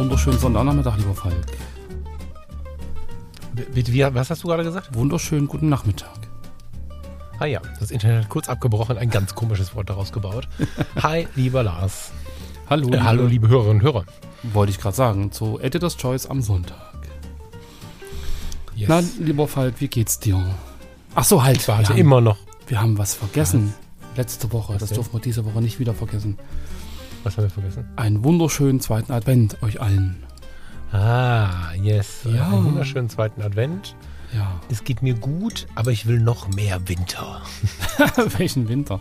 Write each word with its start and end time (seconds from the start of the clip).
Wunderschönen 0.00 0.38
Sonntagnachmittag, 0.38 0.96
lieber 0.96 1.14
Falk. 1.14 1.34
Wie, 3.74 3.86
wie, 3.86 4.14
was 4.14 4.30
hast 4.30 4.42
du 4.42 4.48
gerade 4.48 4.64
gesagt? 4.64 4.94
Wunderschönen 4.94 5.46
guten 5.46 5.68
Nachmittag. 5.68 6.08
Ah 7.38 7.44
ja, 7.44 7.60
das 7.78 7.90
Internet 7.90 8.24
hat 8.24 8.30
kurz 8.30 8.48
abgebrochen, 8.48 8.96
ein 8.96 9.10
ganz 9.10 9.34
komisches 9.34 9.74
Wort 9.74 9.90
daraus 9.90 10.10
gebaut. 10.10 10.48
Hi, 11.02 11.28
lieber 11.36 11.62
Lars. 11.62 12.12
Hallo, 12.70 12.88
Äh, 12.88 13.00
hallo, 13.00 13.26
liebe 13.26 13.48
Hörerinnen 13.48 13.76
und 13.76 13.82
Hörer. 13.82 14.04
Wollte 14.42 14.72
ich 14.72 14.78
gerade 14.78 14.96
sagen, 14.96 15.32
zu 15.32 15.60
Editor's 15.60 15.98
Choice 15.98 16.24
am 16.24 16.40
Sonntag. 16.40 16.78
Yes. 18.74 18.88
Na, 18.88 19.02
lieber 19.22 19.48
Falk, 19.48 19.74
wie 19.80 19.88
geht's 19.88 20.18
dir? 20.18 20.42
Ach 21.14 21.24
so, 21.24 21.42
halt. 21.44 21.58
ich 21.58 21.68
warte 21.68 21.90
haben, 21.90 21.98
immer 21.98 22.22
noch. 22.22 22.38
wir 22.68 22.80
haben 22.80 22.96
was 22.96 23.12
vergessen. 23.12 23.74
Letzte 24.16 24.50
Woche. 24.50 24.78
Das 24.78 24.88
denn? 24.88 24.94
dürfen 24.96 25.12
wir 25.12 25.20
diese 25.20 25.44
Woche 25.44 25.60
nicht 25.60 25.78
wieder 25.78 25.92
vergessen. 25.92 26.38
Was 27.24 27.36
haben 27.36 27.44
wir 27.44 27.50
vergessen? 27.50 27.84
Einen 27.96 28.24
wunderschönen 28.24 28.80
zweiten 28.80 29.12
Advent 29.12 29.62
euch 29.62 29.80
allen. 29.80 30.22
Ah, 30.92 31.72
yes. 31.74 32.22
Ja. 32.24 32.48
Einen 32.48 32.64
wunderschönen 32.66 33.08
zweiten 33.08 33.42
Advent. 33.42 33.94
Ja, 34.34 34.60
Es 34.70 34.84
geht 34.84 35.02
mir 35.02 35.14
gut, 35.14 35.66
aber 35.74 35.90
ich 35.90 36.06
will 36.06 36.20
noch 36.20 36.48
mehr 36.48 36.88
Winter. 36.88 37.42
welchen 38.38 38.68
Winter. 38.68 39.00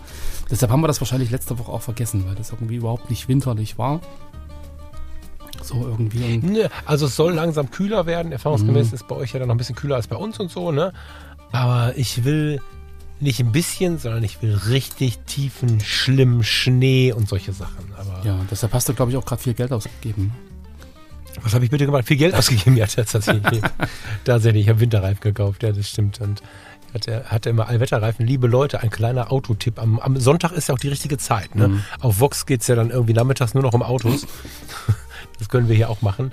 Deshalb 0.50 0.72
haben 0.72 0.82
wir 0.82 0.88
das 0.88 1.00
wahrscheinlich 1.02 1.30
letzte 1.30 1.58
Woche 1.60 1.72
auch 1.72 1.82
vergessen, 1.84 2.26
weil 2.28 2.34
das 2.36 2.52
irgendwie 2.52 2.78
überhaupt 2.78 3.10
nicht 3.12 3.28
winterlich 3.28 3.78
war. 3.78 4.02
So 5.62 5.86
irgendwie. 5.88 6.38
Ne, 6.38 6.70
Also 6.86 7.06
es 7.06 7.16
soll 7.16 7.34
langsam 7.34 7.70
kühler 7.70 8.06
werden. 8.08 8.32
Erfahrungsgemäß 8.32 8.92
ist 8.92 9.08
bei 9.08 9.16
euch 9.16 9.34
ja 9.34 9.40
dann 9.40 9.50
noch 9.50 9.56
ein 9.56 9.60
bisschen 9.60 9.76
kühler 9.76 9.98
als 9.98 10.08
bei 10.08 10.16
uns 10.16 10.40
und 10.40 10.50
so, 10.50 10.72
ne? 10.72 10.94
Aber 11.52 11.94
ich 11.96 12.24
will 12.24 12.60
nicht 13.22 13.40
ein 13.40 13.52
bisschen, 13.52 13.98
sondern 13.98 14.24
ich 14.24 14.42
will 14.42 14.56
richtig 14.56 15.20
tiefen, 15.20 15.80
schlimmen 15.82 16.44
Schnee 16.44 17.12
und 17.12 17.28
solche 17.28 17.54
Sachen. 17.54 17.94
Aber 17.98 18.26
ja, 18.26 18.40
deshalb 18.50 18.74
hast 18.74 18.88
du, 18.90 18.94
glaube 18.94 19.12
ich, 19.12 19.18
auch 19.18 19.26
gerade 19.26 19.42
viel 19.42 19.54
Geld 19.54 19.72
ausgegeben. 19.72 20.32
was 21.42 21.54
habe 21.54 21.66
ich 21.66 21.72
bitte 21.72 21.86
gemacht? 21.86 22.06
Viel 22.06 22.18
Geld 22.18 22.36
ausgegeben? 22.36 22.78
Ja, 22.78 22.88
tatsächlich. 22.88 23.62
tatsächlich, 24.24 24.64
ich 24.64 24.70
habe 24.70 24.80
Winterreifen 24.80 25.22
gekauft, 25.22 25.64
ja, 25.64 25.72
das 25.72 25.90
stimmt. 25.90 26.22
Und 26.22 26.42
hatte, 26.94 27.26
hatte 27.26 27.50
immer 27.50 27.68
Allwetterreifen. 27.68 28.26
Liebe 28.26 28.48
Leute, 28.48 28.82
ein 28.82 28.90
kleiner 28.90 29.32
Autotipp. 29.32 29.80
Am, 29.80 30.00
am 30.00 30.18
Sonntag 30.18 30.52
ist 30.52 30.70
ja 30.70 30.76
auch 30.76 30.80
die 30.80 30.90
richtige 30.90 31.18
Zeit. 31.18 31.56
Ne? 31.56 31.68
Mhm. 31.68 31.84
Auf 32.00 32.20
Vox 32.20 32.46
geht 32.46 32.62
es 32.62 32.68
ja 32.68 32.76
dann 32.76 32.90
irgendwie 32.90 33.14
nachmittags 33.14 33.54
nur 33.54 33.64
noch 33.64 33.74
um 33.74 33.84
Autos. 33.84 34.26
das 35.40 35.50
können 35.50 35.68
wir 35.68 35.76
hier 35.76 35.90
auch 35.90 36.02
machen. 36.02 36.32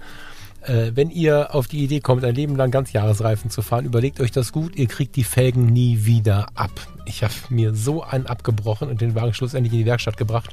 Äh, 0.67 0.97
wenn 0.97 1.11
ihr 1.11 1.55
auf 1.55 1.69
die 1.69 1.84
Idee 1.84 2.00
kommt, 2.00 2.25
ein 2.25 2.34
Leben 2.34 2.56
lang 2.56 2.70
Ganzjahresreifen 2.70 3.50
zu 3.50 3.62
fahren, 3.62 3.84
überlegt 3.84 4.20
euch 4.20 4.33
das 4.33 4.53
gut. 4.53 4.75
Ihr 4.77 4.89
kriegt 4.89 5.14
die 5.17 5.25
Felgen 5.25 5.67
nie 5.67 6.05
wieder 6.05 6.48
ab. 6.55 6.72
Ich 7.05 7.22
habe 7.22 7.34
mir 7.50 7.75
so 7.75 8.03
einen 8.03 8.27
abgebrochen 8.27 8.89
und 8.89 9.00
den 9.00 9.14
Wagen 9.14 9.33
schlussendlich 9.33 9.72
in 9.72 9.81
die 9.81 9.87
Werkstatt 9.87 10.17
gebracht, 10.17 10.50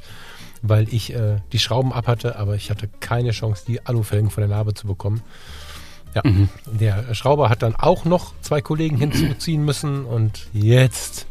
weil 0.62 0.92
ich 0.92 1.12
äh, 1.12 1.38
die 1.52 1.58
Schrauben 1.58 1.92
ab 1.92 2.06
hatte, 2.06 2.36
aber 2.36 2.54
ich 2.54 2.70
hatte 2.70 2.88
keine 3.00 3.32
Chance, 3.32 3.64
die 3.66 3.84
Alufelgen 3.84 4.30
von 4.30 4.42
der 4.42 4.50
Narbe 4.50 4.74
zu 4.74 4.86
bekommen. 4.86 5.22
Ja, 6.14 6.22
der 6.66 7.12
Schrauber 7.14 7.48
hat 7.48 7.62
dann 7.62 7.74
auch 7.74 8.04
noch 8.04 8.34
zwei 8.40 8.60
Kollegen 8.60 8.96
hinzuziehen 8.96 9.64
müssen 9.64 10.04
und 10.04 10.46
jetzt 10.52 11.26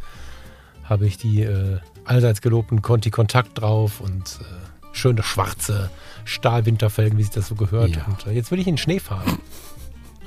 habe 0.83 1.07
ich 1.07 1.17
die 1.17 1.43
äh, 1.43 1.79
allseits 2.03 2.41
gelobten 2.41 2.81
Conti 2.81 3.09
Kontakt 3.09 3.61
drauf 3.61 4.01
und 4.01 4.39
äh, 4.41 4.72
schöne 4.93 5.23
schwarze 5.23 5.89
Stahlwinterfelgen, 6.25 7.17
wie 7.17 7.23
sich 7.23 7.33
das 7.33 7.47
so 7.47 7.55
gehört. 7.55 7.95
Ja. 7.95 8.05
Und 8.05 8.25
äh, 8.27 8.31
jetzt 8.31 8.51
will 8.51 8.59
ich 8.59 8.67
in 8.67 8.75
den 8.75 8.79
Schnee 8.79 8.99
fahren. 8.99 9.39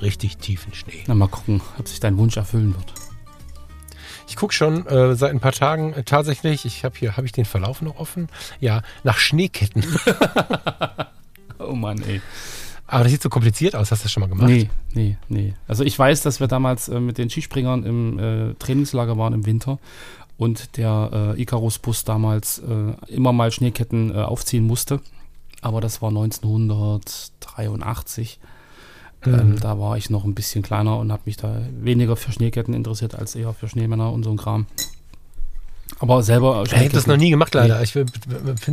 Richtig 0.01 0.37
tiefen 0.37 0.73
Schnee. 0.73 1.03
Na, 1.07 1.15
mal 1.15 1.27
gucken, 1.27 1.61
ob 1.79 1.87
sich 1.87 1.99
dein 1.99 2.17
Wunsch 2.17 2.37
erfüllen 2.37 2.75
wird. 2.75 2.93
Ich 4.27 4.35
gucke 4.35 4.53
schon 4.53 4.85
äh, 4.85 5.15
seit 5.15 5.31
ein 5.31 5.39
paar 5.39 5.53
Tagen 5.53 5.93
äh, 5.93 6.03
tatsächlich, 6.03 6.65
ich 6.65 6.83
habe 6.83 6.95
hier, 6.97 7.17
habe 7.17 7.25
ich 7.25 7.31
den 7.31 7.45
Verlauf 7.45 7.81
noch 7.81 7.97
offen? 7.97 8.27
Ja, 8.59 8.83
nach 9.03 9.17
Schneeketten. 9.17 9.83
Oh 11.59 11.73
Mann, 11.73 12.01
ey. 12.03 12.21
Aber 12.85 13.03
das 13.03 13.11
sieht 13.11 13.21
so 13.21 13.29
kompliziert 13.29 13.75
aus. 13.75 13.91
Hast 13.91 14.01
du 14.01 14.05
das 14.05 14.11
schon 14.11 14.21
mal 14.21 14.29
gemacht? 14.29 14.47
Nee, 14.47 14.69
nee, 14.93 15.17
nee. 15.27 15.53
Also 15.67 15.83
ich 15.83 15.97
weiß, 15.97 16.21
dass 16.21 16.39
wir 16.39 16.47
damals 16.47 16.87
äh, 16.87 16.99
mit 16.99 17.17
den 17.17 17.29
Skispringern 17.29 17.83
im 17.83 18.19
äh, 18.19 18.53
Trainingslager 18.55 19.17
waren 19.17 19.33
im 19.33 19.45
Winter 19.45 19.79
und 20.37 20.77
der 20.77 21.33
äh, 21.37 21.41
Icarus-Bus 21.41 22.03
damals 22.03 22.59
äh, 22.59 22.93
immer 23.07 23.33
mal 23.33 23.51
Schneeketten 23.51 24.13
äh, 24.13 24.19
aufziehen 24.19 24.65
musste. 24.65 25.01
Aber 25.61 25.81
das 25.81 26.01
war 26.01 26.09
1983. 26.09 28.39
Ähm, 29.25 29.59
da 29.59 29.79
war 29.79 29.97
ich 29.97 30.11
noch 30.11 30.23
ein 30.23 30.35
bisschen 30.35 30.61
kleiner 30.61 30.99
und 30.99 31.11
habe 31.11 31.23
mich 31.25 31.37
da 31.37 31.59
weniger 31.79 32.15
für 32.15 32.31
Schneeketten 32.31 32.75
interessiert 32.75 33.15
als 33.15 33.35
eher 33.35 33.53
für 33.53 33.67
Schneemänner 33.67 34.11
und 34.11 34.23
so 34.23 34.29
ein 34.29 34.37
Kram. 34.37 34.67
Aber 35.99 36.21
selber 36.21 36.63
Ich 36.65 36.75
habe 36.75 36.89
das 36.89 37.07
noch 37.07 37.17
nie 37.17 37.31
gemacht, 37.31 37.55
leider. 37.55 37.77
Nee. 37.77 37.83
Ich 37.83 37.93
finde 37.93 38.11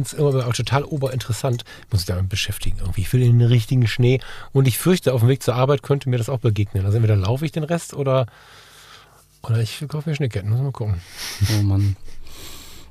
es 0.02 0.12
immer 0.12 0.46
auch 0.46 0.52
total 0.52 0.84
oberinteressant. 0.84 1.64
Muss 1.90 2.02
ich 2.02 2.06
damit 2.06 2.28
beschäftigen 2.28 2.78
irgendwie. 2.80 3.00
Ich 3.02 3.12
will 3.12 3.20
den 3.20 3.40
richtigen 3.40 3.86
Schnee. 3.86 4.20
Und 4.52 4.68
ich 4.68 4.78
fürchte, 4.78 5.14
auf 5.14 5.20
dem 5.20 5.28
Weg 5.28 5.42
zur 5.42 5.54
Arbeit 5.54 5.82
könnte 5.82 6.10
mir 6.10 6.18
das 6.18 6.28
auch 6.28 6.40
begegnen. 6.40 6.84
Also 6.84 6.96
entweder 6.96 7.16
laufe 7.16 7.46
ich 7.46 7.52
den 7.52 7.64
Rest 7.64 7.94
oder, 7.94 8.26
oder 9.50 9.60
ich 9.60 9.84
kaufe 9.88 10.08
mir 10.08 10.16
Schneeketten. 10.16 10.50
Muss 10.50 10.60
mal 10.60 10.72
gucken. 10.72 11.00
Oh 11.58 11.62
Mann. 11.62 11.96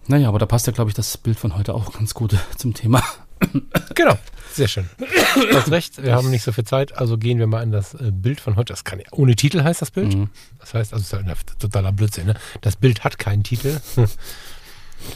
Naja, 0.08 0.28
aber 0.28 0.40
da 0.40 0.46
passt 0.46 0.68
ja, 0.68 0.74
glaube 0.74 0.90
ich, 0.90 0.96
das 0.96 1.18
Bild 1.18 1.40
von 1.40 1.56
heute 1.56 1.74
auch 1.74 1.94
ganz 1.94 2.14
gut 2.14 2.36
zum 2.58 2.74
Thema. 2.74 3.03
Genau, 3.96 4.18
sehr 4.53 4.68
schön. 4.68 4.90
Du 4.97 5.58
hast 5.58 5.72
recht, 5.72 6.02
wir 6.02 6.14
haben 6.14 6.30
nicht 6.30 6.44
so 6.44 6.52
viel 6.52 6.64
Zeit, 6.64 6.97
also 6.97 7.18
gehen 7.18 7.40
wir 7.40 7.47
mal 7.47 7.62
in 7.64 7.72
das 7.72 7.94
äh, 7.94 8.12
Bild 8.12 8.40
von 8.40 8.56
heute. 8.56 8.74
Das 8.74 8.84
kann 8.84 9.00
ja, 9.00 9.06
ohne 9.12 9.36
Titel 9.36 9.64
heißt 9.64 9.81
das 9.81 9.91
Bild. 9.91 10.16
Mhm. 10.16 10.30
Das 10.59 10.74
heißt, 10.74 10.94
also 10.94 11.02
es 11.02 11.08
ist 11.08 11.14
ja 11.14 11.19
ein 11.19 11.38
totaler 11.59 11.91
Blödsinn. 11.91 12.28
Ne? 12.28 12.36
Das 12.62 12.75
Bild 12.75 13.03
hat 13.03 13.18
keinen 13.18 13.44
Titel. 13.44 13.80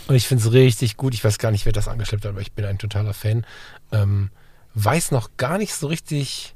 Und 0.07 0.15
ich 0.15 0.27
finde 0.27 0.43
es 0.45 0.51
richtig 0.51 0.97
gut. 0.97 1.13
Ich 1.13 1.23
weiß 1.23 1.37
gar 1.37 1.51
nicht, 1.51 1.65
wer 1.65 1.71
das 1.71 1.87
angeschleppt 1.87 2.25
hat, 2.25 2.31
aber 2.31 2.41
ich 2.41 2.51
bin 2.51 2.65
ein 2.65 2.77
totaler 2.77 3.13
Fan. 3.13 3.45
Ähm, 3.91 4.31
weiß 4.73 5.11
noch 5.11 5.31
gar 5.37 5.57
nicht 5.57 5.73
so 5.73 5.87
richtig. 5.87 6.55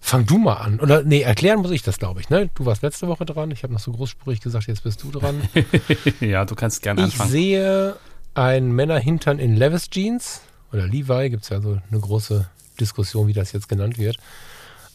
Fang 0.00 0.24
du 0.26 0.38
mal 0.38 0.54
an. 0.54 0.80
Oder 0.80 1.02
nee, 1.02 1.20
erklären 1.22 1.60
muss 1.60 1.70
ich 1.70 1.82
das, 1.82 1.98
glaube 1.98 2.20
ich. 2.20 2.30
Ne? 2.30 2.50
Du 2.54 2.64
warst 2.66 2.82
letzte 2.82 3.08
Woche 3.08 3.26
dran. 3.26 3.50
Ich 3.50 3.62
habe 3.62 3.72
noch 3.72 3.80
so 3.80 3.92
großspurig 3.92 4.40
gesagt, 4.40 4.66
jetzt 4.66 4.84
bist 4.84 5.02
du 5.02 5.10
dran. 5.10 5.42
ja, 6.20 6.44
du 6.44 6.54
kannst 6.54 6.82
gerne 6.82 7.00
Ich 7.02 7.12
anfangen. 7.14 7.30
sehe 7.30 7.96
einen 8.34 8.72
Männerhintern 8.72 9.38
in 9.38 9.56
Levis 9.56 9.90
Jeans 9.90 10.42
oder 10.72 10.86
Levi, 10.86 11.30
gibt 11.30 11.42
es 11.42 11.48
ja 11.48 11.60
so 11.60 11.78
eine 11.90 12.00
große 12.00 12.48
Diskussion, 12.80 13.26
wie 13.26 13.32
das 13.32 13.52
jetzt 13.52 13.68
genannt 13.68 13.98
wird. 13.98 14.16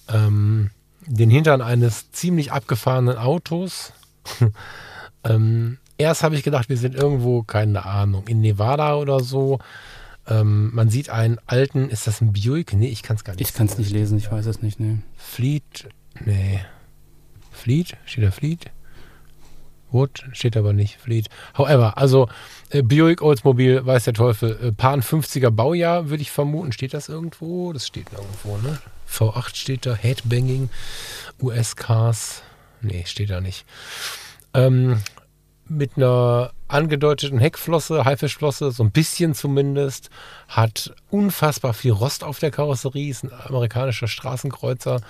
Ähm, 0.07 0.71
den 1.05 1.29
Hintern 1.29 1.61
eines 1.61 2.11
ziemlich 2.11 2.51
abgefahrenen 2.51 3.17
Autos. 3.17 3.91
ähm, 5.23 5.77
erst 5.97 6.23
habe 6.23 6.35
ich 6.35 6.43
gedacht, 6.43 6.69
wir 6.69 6.77
sind 6.77 6.95
irgendwo, 6.95 7.43
keine 7.43 7.85
Ahnung, 7.85 8.27
in 8.27 8.41
Nevada 8.41 8.95
oder 8.95 9.19
so. 9.19 9.59
Ähm, 10.27 10.73
man 10.73 10.89
sieht 10.89 11.09
einen 11.09 11.37
alten, 11.45 11.89
ist 11.89 12.07
das 12.07 12.21
ein 12.21 12.33
Buick? 12.33 12.73
Nee, 12.73 12.87
ich 12.87 13.03
kann 13.03 13.17
es 13.17 13.23
gar 13.23 13.33
nicht. 13.33 13.47
Ich 13.47 13.53
kann 13.53 13.67
es 13.67 13.77
nicht 13.77 13.91
lesen, 13.91 14.17
ich 14.17 14.31
weiß 14.31 14.45
es 14.45 14.61
nicht. 14.61 14.79
Nee. 14.79 14.99
Fleet, 15.17 15.89
nee. 16.23 16.61
Fleet? 17.51 17.97
Steht 18.05 18.23
da 18.23 18.31
Fleet? 18.31 18.71
Wood 19.91 20.25
steht 20.33 20.57
aber 20.57 20.73
nicht. 20.73 20.99
Fleet. 20.99 21.29
However, 21.57 21.97
also 21.97 22.27
äh, 22.69 22.81
Buick 22.81 23.21
Oldsmobile, 23.21 23.85
weiß 23.85 24.05
der 24.05 24.13
Teufel, 24.13 24.59
äh, 24.61 24.71
Paar 24.71 24.97
50er 24.97 25.51
Baujahr, 25.51 26.09
würde 26.09 26.23
ich 26.23 26.31
vermuten. 26.31 26.71
Steht 26.71 26.93
das 26.93 27.09
irgendwo? 27.09 27.71
Das 27.73 27.87
steht 27.87 28.07
irgendwo, 28.11 28.57
ne? 28.57 28.79
V8 29.09 29.55
steht 29.55 29.85
da, 29.85 29.93
Headbanging, 29.93 30.69
US-Cars. 31.41 32.41
Nee, 32.81 33.03
steht 33.05 33.29
da 33.29 33.39
nicht. 33.39 33.65
Ähm, 34.53 34.97
mit 35.67 35.97
einer 35.97 36.51
angedeuteten 36.67 37.39
Heckflosse, 37.39 38.05
Haifischflosse, 38.05 38.71
so 38.71 38.83
ein 38.83 38.91
bisschen 38.91 39.33
zumindest, 39.33 40.09
hat 40.47 40.93
unfassbar 41.09 41.73
viel 41.73 41.91
Rost 41.91 42.23
auf 42.23 42.39
der 42.39 42.51
Karosserie, 42.51 43.09
ist 43.09 43.23
ein 43.23 43.31
amerikanischer 43.47 44.07
Straßenkreuzer. 44.07 45.01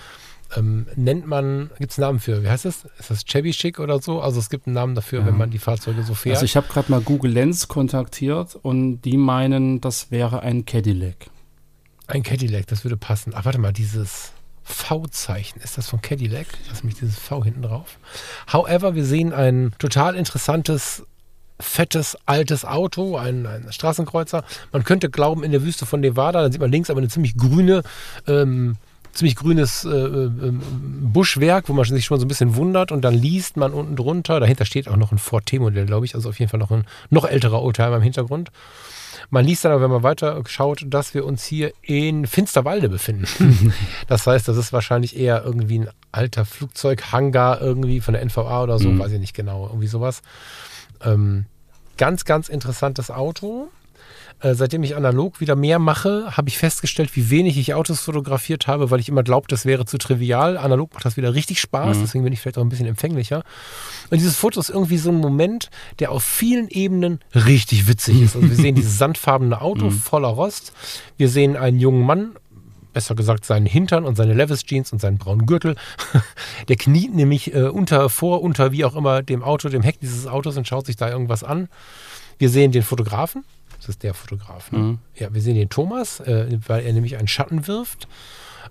Ähm, 0.56 0.86
nennt 0.96 1.26
man, 1.26 1.72
gibt 1.80 1.92
es 1.94 1.98
einen 1.98 2.08
Namen 2.08 2.20
für, 2.20 2.44
wie 2.44 2.50
heißt 2.50 2.66
das? 2.66 2.86
Ist 3.00 3.10
das 3.10 3.24
Chevy 3.26 3.52
Chic 3.52 3.80
oder 3.80 4.00
so? 4.00 4.22
Also 4.22 4.40
es 4.40 4.50
gibt 4.52 4.68
einen 4.68 4.76
Namen 4.76 4.94
dafür, 4.94 5.22
Ja. 5.22 5.26
wenn 5.26 5.38
man 5.38 5.50
die 5.50 5.58
Fahrzeuge 5.58 6.04
so 6.04 6.14
fährt. 6.14 6.36
Also 6.36 6.46
ich 6.46 6.56
habe 6.56 6.68
gerade 6.68 6.92
mal 6.92 7.02
Google 7.02 7.32
Lens 7.32 7.68
kontaktiert 7.68 8.56
und 8.62 9.02
die 9.02 9.18
meinen, 9.18 9.82
das 9.82 10.12
wäre 10.12 10.42
ein 10.42 10.66
Cadillac. 10.66 11.16
ein 12.06 12.22
Cadillac, 12.22 12.68
das 12.68 12.84
würde 12.84 12.98
passen. 12.98 13.34
Ach, 13.36 13.46
warte 13.46 13.58
mal, 13.58 13.74
dieses 13.74 14.34
V-Zeichen, 14.64 15.62
ist 15.62 15.78
das 15.78 15.90
von 15.90 16.02
Cadillac? 16.02 16.48
Lass 16.70 16.84
mich 16.84 16.96
dieses 16.96 17.20
V 17.20 17.44
hinten 17.44 17.64
drauf. 17.64 17.98
However, 18.52 18.96
wir 18.96 19.06
sehen 19.06 19.34
ein 19.34 19.74
total 19.78 20.16
interessantes 20.16 21.04
fettes, 21.60 22.18
altes 22.26 22.66
Auto, 22.66 23.18
ein, 23.18 23.46
ein 23.46 23.72
Straßenkreuzer. 23.72 24.44
Man 24.72 24.84
könnte 24.84 25.10
glauben, 25.10 25.44
in 25.44 25.52
der 25.52 25.64
Wüste 25.64 25.86
von 25.86 26.00
Nevada, 26.00 26.42
dann 26.42 26.52
sieht 26.52 26.62
man 26.62 26.72
links 26.72 26.90
aber 26.90 27.00
eine 27.00 27.10
ziemlich 27.10 27.38
grüne, 27.38 27.84
ähm, 28.28 28.78
ziemlich 29.14 29.36
grünes 29.36 29.86
äh, 29.86 29.90
äh, 29.90 30.30
Buschwerk, 31.02 31.70
wo 31.70 31.74
man 31.74 31.86
sich 31.86 32.06
schon 32.06 32.20
so 32.20 32.26
ein 32.26 32.28
bisschen 32.28 32.56
wundert 32.56 32.92
und 32.92 33.02
dann 33.02 33.14
liest 33.14 33.58
man 33.58 33.72
unten 33.74 33.96
drunter, 33.96 34.40
dahinter 34.40 34.66
steht 34.66 34.88
auch 34.88 34.98
noch 34.98 35.12
ein 35.12 35.18
Ford 35.18 35.46
T-Modell, 35.46 35.86
glaube 35.86 36.06
ich, 36.06 36.16
also 36.16 36.30
auf 36.30 36.40
jeden 36.40 36.50
Fall 36.50 36.60
noch 36.60 36.72
ein 36.72 36.86
noch 37.10 37.26
älterer 37.26 37.62
Oldtimer 37.62 37.96
im 37.98 38.02
Hintergrund. 38.02 38.50
Man 39.30 39.46
liest 39.46 39.64
dann 39.66 39.72
aber, 39.72 39.82
wenn 39.82 39.92
man 39.92 40.04
weiter 40.04 40.42
schaut, 40.48 40.84
dass 40.88 41.14
wir 41.14 41.26
uns 41.26 41.44
hier 41.44 41.74
in 41.82 42.28
Finsterwalde 42.28 42.90
befinden. 42.90 43.74
das 44.08 44.28
heißt, 44.28 44.48
das 44.48 44.58
ist 44.58 44.74
wahrscheinlich 44.74 45.16
eher 45.18 45.44
irgendwie 45.44 45.80
ein 45.80 45.90
alter 46.12 46.46
Flugzeughangar 46.46 47.62
irgendwie 47.62 48.02
von 48.02 48.14
der 48.14 48.24
NVA 48.26 48.64
oder 48.64 48.80
so, 48.80 48.90
Mhm. 48.90 49.00
weiß 49.00 49.12
ich 49.14 49.20
nicht 49.20 49.34
genau, 49.36 49.68
irgendwie 49.68 49.88
sowas. 49.88 50.22
Ähm, 51.04 51.46
ganz, 51.98 52.26
ganz 52.26 52.50
interessantes 52.50 53.10
Auto. 53.12 53.70
Äh, 54.44 54.56
seitdem 54.56 54.84
ich 54.84 54.98
analog 54.98 55.40
wieder 55.40 55.56
mehr 55.56 55.80
mache, 55.80 56.36
habe 56.36 56.50
ich 56.50 56.58
festgestellt, 56.58 57.16
wie 57.16 57.30
wenig 57.30 57.58
ich 57.58 57.74
Autos 57.74 58.02
fotografiert 58.02 58.68
habe, 58.68 58.92
weil 58.92 59.00
ich 59.00 59.08
immer 59.08 59.24
glaube, 59.24 59.48
das 59.48 59.66
wäre 59.66 59.86
zu 59.86 59.98
trivial. 59.98 60.58
Analog 60.58 60.94
macht 60.94 61.06
das 61.06 61.16
wieder 61.16 61.34
richtig 61.34 61.62
Spaß, 61.62 61.98
Mhm. 61.98 62.02
deswegen 62.02 62.24
bin 62.26 62.34
ich 62.34 62.42
vielleicht 62.42 62.58
auch 62.58 62.62
ein 62.62 62.68
bisschen 62.70 62.88
empfänglicher. 62.88 63.44
Und 64.10 64.18
dieses 64.20 64.36
Foto 64.36 64.60
ist 64.60 64.70
irgendwie 64.70 64.98
so 64.98 65.12
ein 65.12 65.16
Moment, 65.18 65.70
der 66.00 66.12
auf 66.12 66.24
vielen 66.26 66.68
Ebenen 66.68 67.20
richtig 67.34 67.88
witzig 67.88 68.22
ist. 68.22 68.36
Also 68.36 68.50
wir 68.50 68.56
sehen 68.58 68.76
dieses 68.76 68.98
sandfarbene 68.98 69.62
Auto 69.62 69.90
voller 69.90 70.28
Rost. 70.28 70.74
Wir 71.16 71.30
sehen 71.30 71.56
einen 71.56 71.80
jungen 71.80 72.06
Mann, 72.06 72.34
besser 72.92 73.16
gesagt 73.16 73.46
seinen 73.46 73.66
Hintern 73.66 74.04
und 74.04 74.18
seine 74.18 74.34
Levis 74.34 74.66
Jeans 74.66 74.92
und 74.92 75.00
seinen 75.00 75.20
braunen 75.20 75.46
Gürtel. 75.46 75.78
Der 76.68 76.76
kniet 76.76 77.16
nämlich 77.16 77.56
äh, 77.56 77.64
unter, 77.70 78.10
vor, 78.10 78.42
unter, 78.42 78.74
wie 78.74 78.84
auch 78.84 78.96
immer, 78.98 79.24
dem 79.24 79.42
Auto, 79.42 79.70
dem 79.70 79.84
Heck 79.84 80.02
dieses 80.02 80.28
Autos 80.28 80.58
und 80.58 80.68
schaut 80.68 80.86
sich 80.86 80.98
da 80.98 81.10
irgendwas 81.10 81.46
an. 81.46 81.70
Wir 82.40 82.50
sehen 82.50 82.74
den 82.74 82.84
Fotografen. 82.84 83.46
Das 83.86 83.96
ist 83.96 84.04
der 84.04 84.14
Fotograf. 84.14 84.72
Ne? 84.72 84.80
Mhm. 84.80 84.98
Ja, 85.16 85.34
wir 85.34 85.42
sehen 85.42 85.56
den 85.56 85.70
Thomas, 85.70 86.20
äh, 86.22 86.48
weil 86.68 86.86
er 86.86 86.94
nämlich 86.94 87.18
einen 87.18 87.28
Schatten 87.28 87.68
wirft. 87.68 88.08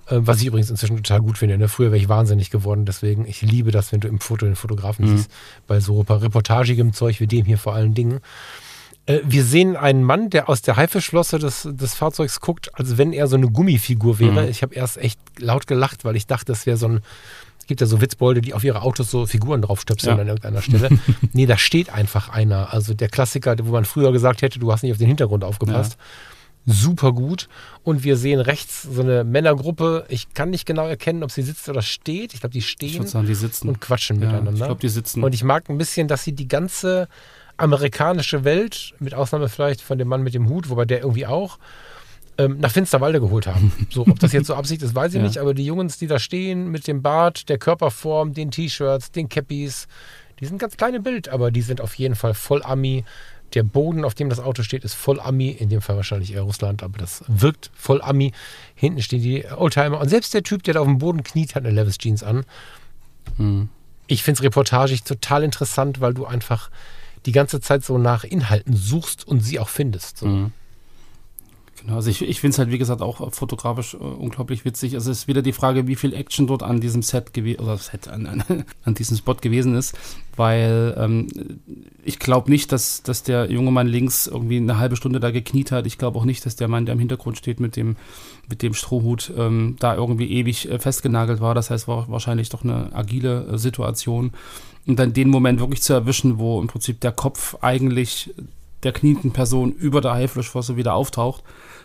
Äh, 0.08 0.18
was 0.20 0.40
ich 0.40 0.46
übrigens 0.46 0.70
inzwischen 0.70 0.96
total 0.96 1.20
gut 1.20 1.38
finde. 1.38 1.58
Ne? 1.58 1.68
Früher 1.68 1.88
wäre 1.92 1.98
ich 2.02 2.08
wahnsinnig 2.08 2.50
geworden. 2.50 2.86
Deswegen, 2.86 3.26
ich 3.26 3.42
liebe 3.42 3.70
das, 3.70 3.92
wenn 3.92 4.00
du 4.00 4.08
im 4.08 4.20
Foto 4.20 4.46
den 4.46 4.56
Fotografen 4.56 5.04
Mhm. 5.06 5.16
siehst. 5.16 5.30
Bei 5.66 5.80
so 5.80 6.00
reportagigem 6.00 6.92
Zeug 6.92 7.20
wie 7.20 7.26
dem 7.26 7.44
hier 7.44 7.58
vor 7.58 7.74
allen 7.74 7.94
Dingen. 7.94 8.20
Äh, 9.06 9.20
Wir 9.24 9.44
sehen 9.44 9.76
einen 9.76 10.02
Mann, 10.02 10.30
der 10.30 10.48
aus 10.48 10.62
der 10.62 10.76
Haifischflosse 10.76 11.38
des, 11.38 11.68
des 11.70 11.94
Fahrzeugs 11.94 12.40
guckt, 12.40 12.70
als 12.78 12.96
wenn 12.98 13.12
er 13.12 13.26
so 13.26 13.36
eine 13.36 13.48
Gummifigur 13.50 14.18
wäre. 14.18 14.42
Mhm. 14.44 14.48
Ich 14.48 14.62
habe 14.62 14.74
erst 14.74 14.96
echt 14.96 15.20
laut 15.38 15.66
gelacht, 15.66 16.04
weil 16.04 16.16
ich 16.16 16.26
dachte, 16.26 16.46
das 16.46 16.66
wäre 16.66 16.76
so 16.76 16.86
ein. 16.88 17.00
Gibt 17.72 17.80
ja 17.80 17.86
so 17.86 18.00
Witzbolde, 18.02 18.40
die 18.42 18.52
auf 18.54 18.62
ihre 18.64 18.82
Autos 18.82 19.10
so 19.10 19.24
Figuren 19.26 19.62
draufstöpseln 19.62 20.16
Ja. 20.16 20.20
an 20.22 20.28
irgendeiner 20.28 20.60
Stelle. 20.62 20.90
nee, 21.32 21.46
da 21.46 21.56
steht 21.56 21.88
einfach 21.90 22.28
einer. 22.28 22.72
Also 22.72 22.92
der 22.94 23.08
Klassiker, 23.08 23.56
wo 23.62 23.72
man 23.72 23.84
früher 23.86 24.12
gesagt 24.12 24.42
hätte, 24.42 24.58
du 24.58 24.70
hast 24.72 24.82
nicht 24.82 24.92
auf 24.92 24.98
den 24.98 25.06
Hintergrund 25.08 25.42
aufgepasst. 25.42 25.96
Super 26.66 27.12
gut. 27.12 27.48
Und 27.82 28.04
wir 28.04 28.16
sehen 28.16 28.38
rechts 28.40 28.82
so 28.82 29.00
eine 29.02 29.24
Männergruppe. 29.24 30.04
Ich 30.08 30.32
kann 30.34 30.50
nicht 30.50 30.64
genau 30.66 30.86
erkennen, 30.86 31.24
ob 31.24 31.30
sie 31.32 31.42
sitzt 31.42 31.68
oder 31.68 31.82
steht. 31.82 32.34
Ich 32.34 32.40
glaube, 32.40 32.52
die 32.52 32.58
Ich 32.58 32.68
stehen 32.68 32.94
würde 32.98 33.08
sagen, 33.08 33.26
die 33.26 33.34
sitzen. 33.34 33.68
und 33.68 33.80
quatschen 33.80 34.20
ja, 34.20 34.26
miteinander. 34.26 34.52
ich 34.52 34.64
glaube, 34.66 34.80
die 34.80 34.88
sitzen. 34.88 35.24
Und 35.24 35.34
ich 35.34 35.42
mag 35.42 35.68
ein 35.70 35.78
bisschen, 35.78 36.06
dass 36.08 36.22
sie 36.24 36.32
die 36.32 36.46
ganze 36.46 37.08
amerikanische 37.56 38.44
Welt, 38.44 38.94
mit 39.00 39.14
Ausnahme 39.14 39.48
vielleicht 39.48 39.80
von 39.80 39.98
dem 39.98 40.08
Mann 40.08 40.22
mit 40.22 40.34
dem 40.34 40.48
Hut, 40.48 40.68
wobei 40.70 40.84
der 40.84 41.00
irgendwie 41.00 41.26
auch, 41.26 41.58
ähm, 42.44 42.58
nach 42.60 42.70
Finsterwalde 42.70 43.20
geholt 43.20 43.46
haben. 43.46 43.72
So, 43.90 44.02
ob 44.02 44.18
das 44.20 44.32
jetzt 44.32 44.46
so 44.46 44.54
Absicht 44.54 44.82
ist, 44.82 44.94
weiß 44.94 45.12
ich 45.14 45.20
Ja. 45.20 45.26
nicht, 45.26 45.38
aber 45.38 45.54
die 45.54 45.64
Jungs, 45.66 45.98
die 45.98 46.06
da 46.06 46.18
stehen, 46.18 46.70
mit 46.70 46.86
dem 46.86 47.02
Bart, 47.02 47.48
der 47.48 47.58
Körperform, 47.58 48.32
den 48.34 48.50
T-Shirts, 48.50 49.10
den 49.12 49.28
Cappies, 49.28 49.86
die 50.40 50.46
sind 50.46 50.58
ganz 50.58 50.76
kleine 50.76 51.00
Bild, 51.00 51.28
aber 51.28 51.50
die 51.50 51.62
sind 51.62 51.80
auf 51.80 51.94
jeden 51.94 52.14
Fall 52.14 52.34
voll 52.34 52.62
Ami. 52.62 53.04
Der 53.54 53.62
Boden, 53.64 54.04
auf 54.06 54.14
dem 54.14 54.30
das 54.30 54.40
Auto 54.40 54.62
steht, 54.62 54.82
ist 54.82 54.94
voll 54.94 55.20
Ami, 55.20 55.50
in 55.50 55.68
dem 55.68 55.82
Fall 55.82 55.96
wahrscheinlich 55.96 56.32
eher 56.32 56.40
Russland, 56.42 56.82
aber 56.82 56.96
das 56.98 57.22
wirkt 57.28 57.70
voll 57.74 58.00
Ami. 58.00 58.32
Hinten 58.74 59.02
stehen 59.02 59.20
die 59.22 59.44
Oldtimer 59.44 60.00
und 60.00 60.08
selbst 60.08 60.32
der 60.32 60.42
Typ, 60.42 60.62
der 60.62 60.72
da 60.74 60.80
auf 60.80 60.86
dem 60.86 60.96
Boden 60.98 61.22
kniet, 61.22 61.54
hat 61.54 61.64
eine 61.66 61.74
Levis 61.74 61.98
Jeans 61.98 62.22
an 62.22 62.44
Mhm. 63.38 63.68
ich 64.06 64.22
finde 64.22 64.38
es 64.38 64.42
reportagig 64.42 65.04
total 65.04 65.42
interessant, 65.44 66.00
weil 66.00 66.12
du 66.14 66.26
einfach 66.26 66.70
die 67.24 67.32
ganze 67.32 67.60
Zeit 67.60 67.84
so 67.84 67.98
nach 67.98 68.24
Inhalten 68.24 68.74
suchst 68.74 69.26
und 69.26 69.40
sie 69.40 69.58
auch 69.60 69.68
findest. 69.68 70.18
So. 70.18 70.26
Mhm. 70.26 70.52
Genau, 71.82 71.96
also 71.96 72.10
ich, 72.10 72.22
ich 72.22 72.40
finde 72.40 72.52
es 72.52 72.58
halt, 72.60 72.70
wie 72.70 72.78
gesagt, 72.78 73.02
auch 73.02 73.32
fotografisch 73.32 73.94
äh, 73.94 73.96
unglaublich 73.96 74.64
witzig. 74.64 74.94
Also 74.94 75.10
es 75.10 75.20
ist 75.20 75.28
wieder 75.28 75.42
die 75.42 75.52
Frage, 75.52 75.88
wie 75.88 75.96
viel 75.96 76.14
Action 76.14 76.46
dort 76.46 76.62
an 76.62 76.80
diesem 76.80 77.02
Set 77.02 77.34
gewesen, 77.34 77.60
oder 77.60 77.76
Set, 77.76 78.06
an, 78.06 78.26
an, 78.26 78.64
an 78.84 78.94
diesem 78.94 79.16
Spot 79.16 79.34
gewesen 79.34 79.74
ist, 79.74 79.98
weil 80.36 80.94
ähm, 80.96 81.26
ich 82.04 82.20
glaube 82.20 82.50
nicht, 82.50 82.70
dass, 82.70 83.02
dass 83.02 83.24
der 83.24 83.50
junge 83.50 83.72
Mann 83.72 83.88
links 83.88 84.28
irgendwie 84.28 84.58
eine 84.58 84.78
halbe 84.78 84.94
Stunde 84.94 85.18
da 85.18 85.32
gekniet 85.32 85.72
hat. 85.72 85.86
Ich 85.86 85.98
glaube 85.98 86.18
auch 86.20 86.24
nicht, 86.24 86.46
dass 86.46 86.54
der 86.54 86.68
Mann, 86.68 86.86
der 86.86 86.92
im 86.92 87.00
Hintergrund 87.00 87.36
steht 87.36 87.58
mit 87.58 87.74
dem, 87.74 87.96
mit 88.48 88.62
dem 88.62 88.74
Strohhut, 88.74 89.32
ähm, 89.36 89.74
da 89.80 89.96
irgendwie 89.96 90.30
ewig 90.30 90.70
äh, 90.70 90.78
festgenagelt 90.78 91.40
war. 91.40 91.56
Das 91.56 91.70
heißt, 91.70 91.88
war 91.88 92.08
wahrscheinlich 92.08 92.48
doch 92.48 92.62
eine 92.62 92.94
agile 92.94 93.46
äh, 93.46 93.58
Situation. 93.58 94.30
Und 94.86 94.98
dann 95.00 95.12
den 95.12 95.30
Moment 95.30 95.58
wirklich 95.58 95.82
zu 95.82 95.94
erwischen, 95.94 96.38
wo 96.38 96.60
im 96.60 96.68
Prinzip 96.68 97.00
der 97.00 97.12
Kopf 97.12 97.56
eigentlich 97.60 98.32
der 98.82 98.92
knienden 98.92 99.32
Person 99.32 99.72
über 99.72 100.00
der 100.00 100.12
Haiflischfosse 100.12 100.76
wieder 100.76 100.94
auftaucht, 100.94 101.42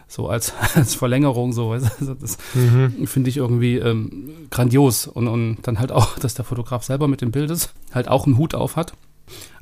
so 0.07 0.27
als, 0.29 0.53
als 0.75 0.95
Verlängerung, 0.95 1.53
so. 1.53 1.71
Also 1.71 2.13
das 2.13 2.37
Mhm. 2.55 3.07
finde 3.07 3.29
ich 3.29 3.37
irgendwie 3.37 3.75
ähm, 3.77 4.29
grandios. 4.49 5.07
Und, 5.07 5.27
und 5.27 5.57
dann 5.63 5.79
halt 5.79 5.91
auch, 5.91 6.17
dass 6.19 6.33
der 6.33 6.45
Fotograf 6.45 6.83
selber 6.83 7.07
mit 7.07 7.21
dem 7.21 7.31
Bild 7.31 7.51
ist, 7.51 7.73
halt 7.93 8.07
auch 8.07 8.25
einen 8.25 8.37
Hut 8.37 8.55
auf 8.55 8.75
hat, 8.75 8.93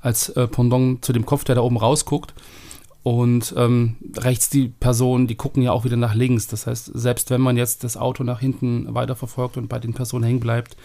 als 0.01 0.29
äh, 0.29 0.47
Pendant 0.47 1.03
zu 1.03 1.13
dem 1.13 1.25
Kopf, 1.25 1.43
der 1.43 1.55
da 1.55 1.61
oben 1.61 1.77
rausguckt. 1.77 2.33
Und 3.03 3.53
ähm, 3.55 3.97
rechts 4.17 4.49
die 4.49 4.67
Personen, 4.67 5.27
die 5.27 5.35
gucken 5.35 5.61
ja 5.61 5.71
auch 5.71 5.83
wieder 5.85 5.95
nach 5.95 6.15
links. 6.15 6.47
Das 6.47 6.65
heißt, 6.65 6.89
selbst 6.95 7.29
wenn 7.29 7.39
man 7.39 7.55
jetzt 7.55 7.83
das 7.83 7.97
Auto 7.97 8.23
nach 8.23 8.39
hinten 8.39 8.95
weiterverfolgt 8.95 9.57
und 9.57 9.67
bei 9.67 9.77
den 9.77 9.93
Personen 9.93 10.23
hängen 10.23 10.39
bleibt, 10.39 10.75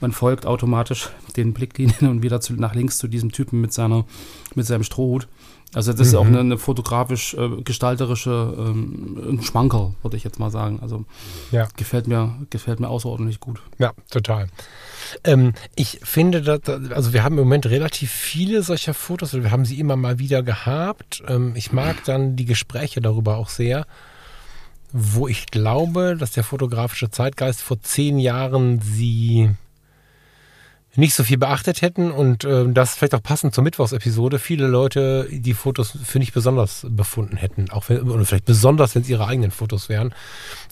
man 0.00 0.12
folgt 0.12 0.46
automatisch 0.46 1.10
den 1.36 1.52
Blicklinien 1.52 2.08
und 2.08 2.22
wieder 2.22 2.40
zu, 2.40 2.54
nach 2.54 2.74
links 2.74 2.96
zu 2.96 3.08
diesem 3.08 3.30
Typen 3.30 3.60
mit, 3.60 3.74
seiner, 3.74 4.06
mit 4.54 4.64
seinem 4.64 4.84
Strohhut. 4.84 5.28
Also 5.74 5.92
das 5.92 6.08
ist 6.08 6.14
auch 6.14 6.24
eine, 6.24 6.40
eine 6.40 6.58
fotografisch 6.58 7.34
äh, 7.34 7.60
gestalterische 7.62 8.54
ähm, 8.56 9.18
ein 9.30 9.42
Schmankerl, 9.42 9.94
würde 10.02 10.16
ich 10.16 10.24
jetzt 10.24 10.38
mal 10.38 10.50
sagen. 10.50 10.78
Also 10.80 11.04
Ja. 11.52 11.68
gefällt 11.76 12.06
mir, 12.06 12.34
gefällt 12.48 12.80
mir 12.80 12.88
außerordentlich 12.88 13.40
gut. 13.40 13.60
Ja, 13.78 13.92
total. 14.10 14.46
Ähm, 15.24 15.52
ich 15.74 16.00
finde, 16.02 16.40
dass, 16.40 16.60
also 16.92 17.12
wir 17.12 17.24
haben 17.24 17.36
im 17.36 17.44
Moment 17.44 17.66
relativ 17.66 18.10
viele 18.10 18.62
solcher 18.62 18.94
Fotos, 18.94 19.34
wir 19.34 19.50
haben 19.50 19.64
sie 19.66 19.78
immer 19.78 19.96
mal 19.96 20.18
wieder 20.18 20.42
gehabt. 20.42 21.22
Ähm, 21.28 21.52
ich 21.56 21.72
mag 21.72 22.02
dann 22.04 22.36
die 22.36 22.46
Gespräche 22.46 23.00
darüber 23.02 23.36
auch 23.36 23.50
sehr, 23.50 23.86
wo 24.92 25.28
ich 25.28 25.46
glaube, 25.46 26.16
dass 26.18 26.30
der 26.30 26.44
fotografische 26.44 27.10
Zeitgeist 27.10 27.60
vor 27.60 27.80
zehn 27.82 28.18
Jahren 28.18 28.80
sie 28.80 29.50
nicht 30.96 31.14
so 31.14 31.24
viel 31.24 31.38
beachtet 31.38 31.82
hätten 31.82 32.10
und 32.10 32.44
ähm, 32.44 32.74
das 32.74 32.94
vielleicht 32.94 33.14
auch 33.14 33.22
passend 33.22 33.54
zur 33.54 33.64
Mittwochsepisode 33.64 34.38
viele 34.38 34.66
Leute 34.66 35.28
die 35.30 35.54
Fotos 35.54 35.96
für 36.04 36.18
nicht 36.18 36.32
besonders 36.34 36.86
befunden 36.88 37.36
hätten, 37.36 37.70
auch 37.70 37.88
wenn, 37.88 38.02
oder 38.10 38.24
vielleicht 38.24 38.44
besonders, 38.46 38.94
wenn 38.94 39.02
es 39.02 39.08
ihre 39.08 39.26
eigenen 39.26 39.50
Fotos 39.50 39.88
wären. 39.88 40.14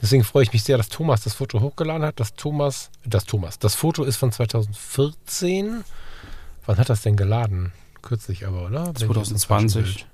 Deswegen 0.03 0.25
freue 0.25 0.43
ich 0.45 0.53
mich 0.53 0.65
sehr, 0.65 0.77
dass 0.77 0.89
Thomas 0.89 1.23
das 1.23 1.35
Foto 1.35 1.61
hochgeladen 1.61 2.03
hat. 2.07 2.19
Das 2.21 2.35
Thomas, 2.35 2.91
das 3.05 3.25
Thomas, 3.25 3.59
das 3.59 3.75
Foto 3.75 4.05
ist 4.05 4.17
von 4.17 4.33
2014. 4.33 5.85
Wann 6.67 6.79
hat 6.79 6.89
das 6.89 7.03
denn 7.03 7.17
geladen? 7.17 7.73
Kürzlich 8.03 8.47
aber, 8.47 8.67
oder? 8.67 8.93
Bin 8.93 9.11
ich 9.11 9.17
auf 9.17 9.29
dem 9.29 9.39
falschen 9.39 9.39
2020. 9.39 9.83
Bild? 9.85 10.07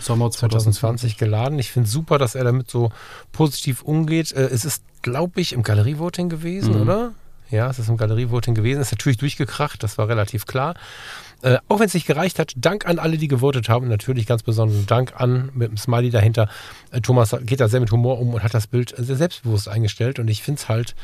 Sommer 0.00 0.30
2020. 0.30 0.80
2020 0.80 1.16
geladen. 1.18 1.58
Ich 1.58 1.72
finde 1.72 1.88
super, 1.88 2.18
dass 2.18 2.34
er 2.34 2.44
damit 2.44 2.70
so 2.70 2.92
positiv 3.32 3.82
umgeht. 3.82 4.32
Äh, 4.32 4.42
Es 4.52 4.64
ist, 4.64 4.82
glaube 5.02 5.40
ich, 5.40 5.52
im 5.52 5.62
Galerievoting 5.62 6.28
gewesen, 6.28 6.74
Mhm. 6.74 6.80
oder? 6.82 7.12
Ja, 7.50 7.70
es 7.70 7.78
ist 7.78 7.88
im 7.88 7.96
Galerievoting 7.96 8.54
gewesen. 8.54 8.80
Ist 8.80 8.92
natürlich 8.92 9.16
durchgekracht, 9.16 9.82
das 9.82 9.96
war 9.98 10.08
relativ 10.08 10.46
klar. 10.46 10.74
Äh, 11.40 11.58
auch 11.68 11.78
wenn 11.78 11.86
es 11.86 11.94
nicht 11.94 12.06
gereicht 12.06 12.38
hat, 12.38 12.52
Dank 12.56 12.86
an 12.86 12.98
alle, 12.98 13.16
die 13.16 13.28
gewotet 13.28 13.68
haben. 13.68 13.88
Natürlich 13.88 14.26
ganz 14.26 14.42
besonderen 14.42 14.86
Dank 14.86 15.18
an, 15.20 15.50
mit 15.54 15.70
dem 15.70 15.76
Smiley 15.76 16.10
dahinter. 16.10 16.48
Äh, 16.90 17.00
Thomas 17.00 17.34
geht 17.42 17.60
da 17.60 17.68
sehr 17.68 17.80
mit 17.80 17.92
Humor 17.92 18.20
um 18.20 18.34
und 18.34 18.42
hat 18.42 18.54
das 18.54 18.66
Bild 18.66 18.94
sehr 18.96 19.16
selbstbewusst 19.16 19.68
eingestellt. 19.68 20.18
Und 20.18 20.28
ich 20.28 20.42
finde 20.42 20.60
es 20.60 20.68
halt 20.68 20.94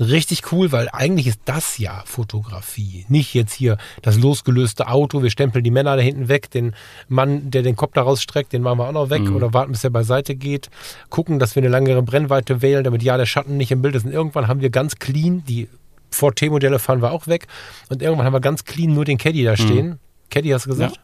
richtig 0.00 0.52
cool, 0.52 0.70
weil 0.72 0.88
eigentlich 0.92 1.26
ist 1.26 1.40
das 1.44 1.78
ja 1.78 2.02
Fotografie. 2.06 3.04
Nicht 3.08 3.34
jetzt 3.34 3.52
hier 3.52 3.78
das 4.02 4.18
losgelöste 4.18 4.88
Auto, 4.88 5.22
wir 5.22 5.30
stempeln 5.30 5.64
die 5.64 5.70
Männer 5.70 5.96
da 5.96 6.02
hinten 6.02 6.28
weg, 6.28 6.50
den 6.50 6.74
Mann, 7.08 7.50
der 7.50 7.62
den 7.62 7.76
Kopf 7.76 7.92
da 7.94 8.02
rausstreckt, 8.02 8.52
den 8.52 8.62
machen 8.62 8.78
wir 8.78 8.88
auch 8.88 8.92
noch 8.92 9.10
weg 9.10 9.22
Mhm. 9.22 9.36
oder 9.36 9.52
warten, 9.52 9.72
bis 9.72 9.84
er 9.84 9.90
beiseite 9.90 10.34
geht. 10.34 10.70
Gucken, 11.10 11.38
dass 11.38 11.54
wir 11.56 11.62
eine 11.62 11.68
langere 11.70 12.02
Brennweite 12.02 12.62
wählen, 12.62 12.84
damit 12.84 13.02
ja 13.02 13.16
der 13.16 13.26
Schatten 13.26 13.56
nicht 13.56 13.70
im 13.72 13.82
Bild 13.82 13.94
ist. 13.94 14.04
Und 14.04 14.12
irgendwann 14.12 14.46
haben 14.48 14.60
wir 14.60 14.70
ganz 14.70 14.96
clean, 14.96 15.42
die 15.46 15.68
Ford 16.10 16.36
T-Modelle 16.36 16.78
fahren 16.78 17.02
wir 17.02 17.12
auch 17.12 17.26
weg. 17.26 17.46
Und 17.88 18.00
irgendwann 18.02 18.26
haben 18.26 18.32
wir 18.32 18.40
ganz 18.40 18.64
clean 18.64 18.94
nur 18.94 19.04
den 19.04 19.18
Caddy 19.18 19.44
da 19.44 19.56
stehen. 19.56 19.98
Caddy 20.30 20.50
hast 20.50 20.66
du 20.66 20.70
gesagt? 20.70 21.00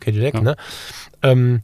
Cadillac, 0.00 0.34
Ja. 0.34 0.40
ne? 0.42 0.56
Ähm, 1.22 1.62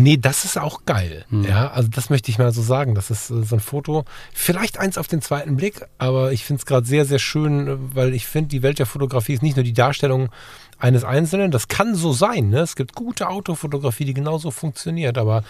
Nee, 0.00 0.16
das 0.16 0.44
ist 0.44 0.56
auch 0.56 0.84
geil. 0.86 1.24
Hm. 1.28 1.42
Ja, 1.42 1.72
also 1.72 1.88
das 1.88 2.08
möchte 2.08 2.30
ich 2.30 2.38
mal 2.38 2.52
so 2.52 2.62
sagen. 2.62 2.94
Das 2.94 3.10
ist 3.10 3.30
äh, 3.30 3.42
so 3.42 3.56
ein 3.56 3.60
Foto, 3.60 4.04
vielleicht 4.32 4.78
eins 4.78 4.96
auf 4.96 5.08
den 5.08 5.20
zweiten 5.20 5.56
Blick, 5.56 5.84
aber 5.98 6.30
ich 6.30 6.44
finde 6.44 6.60
es 6.60 6.66
gerade 6.66 6.86
sehr, 6.86 7.04
sehr 7.04 7.18
schön, 7.18 7.94
weil 7.96 8.14
ich 8.14 8.24
finde, 8.24 8.48
die 8.48 8.62
Welt 8.62 8.78
der 8.78 8.86
Fotografie 8.86 9.34
ist 9.34 9.42
nicht 9.42 9.56
nur 9.56 9.64
die 9.64 9.72
Darstellung 9.72 10.30
eines 10.78 11.02
Einzelnen. 11.02 11.50
Das 11.50 11.66
kann 11.66 11.96
so 11.96 12.12
sein. 12.12 12.48
Ne? 12.48 12.60
Es 12.60 12.76
gibt 12.76 12.94
gute 12.94 13.28
Autofotografie, 13.28 14.04
die 14.04 14.14
genauso 14.14 14.52
funktioniert, 14.52 15.18
aber 15.18 15.42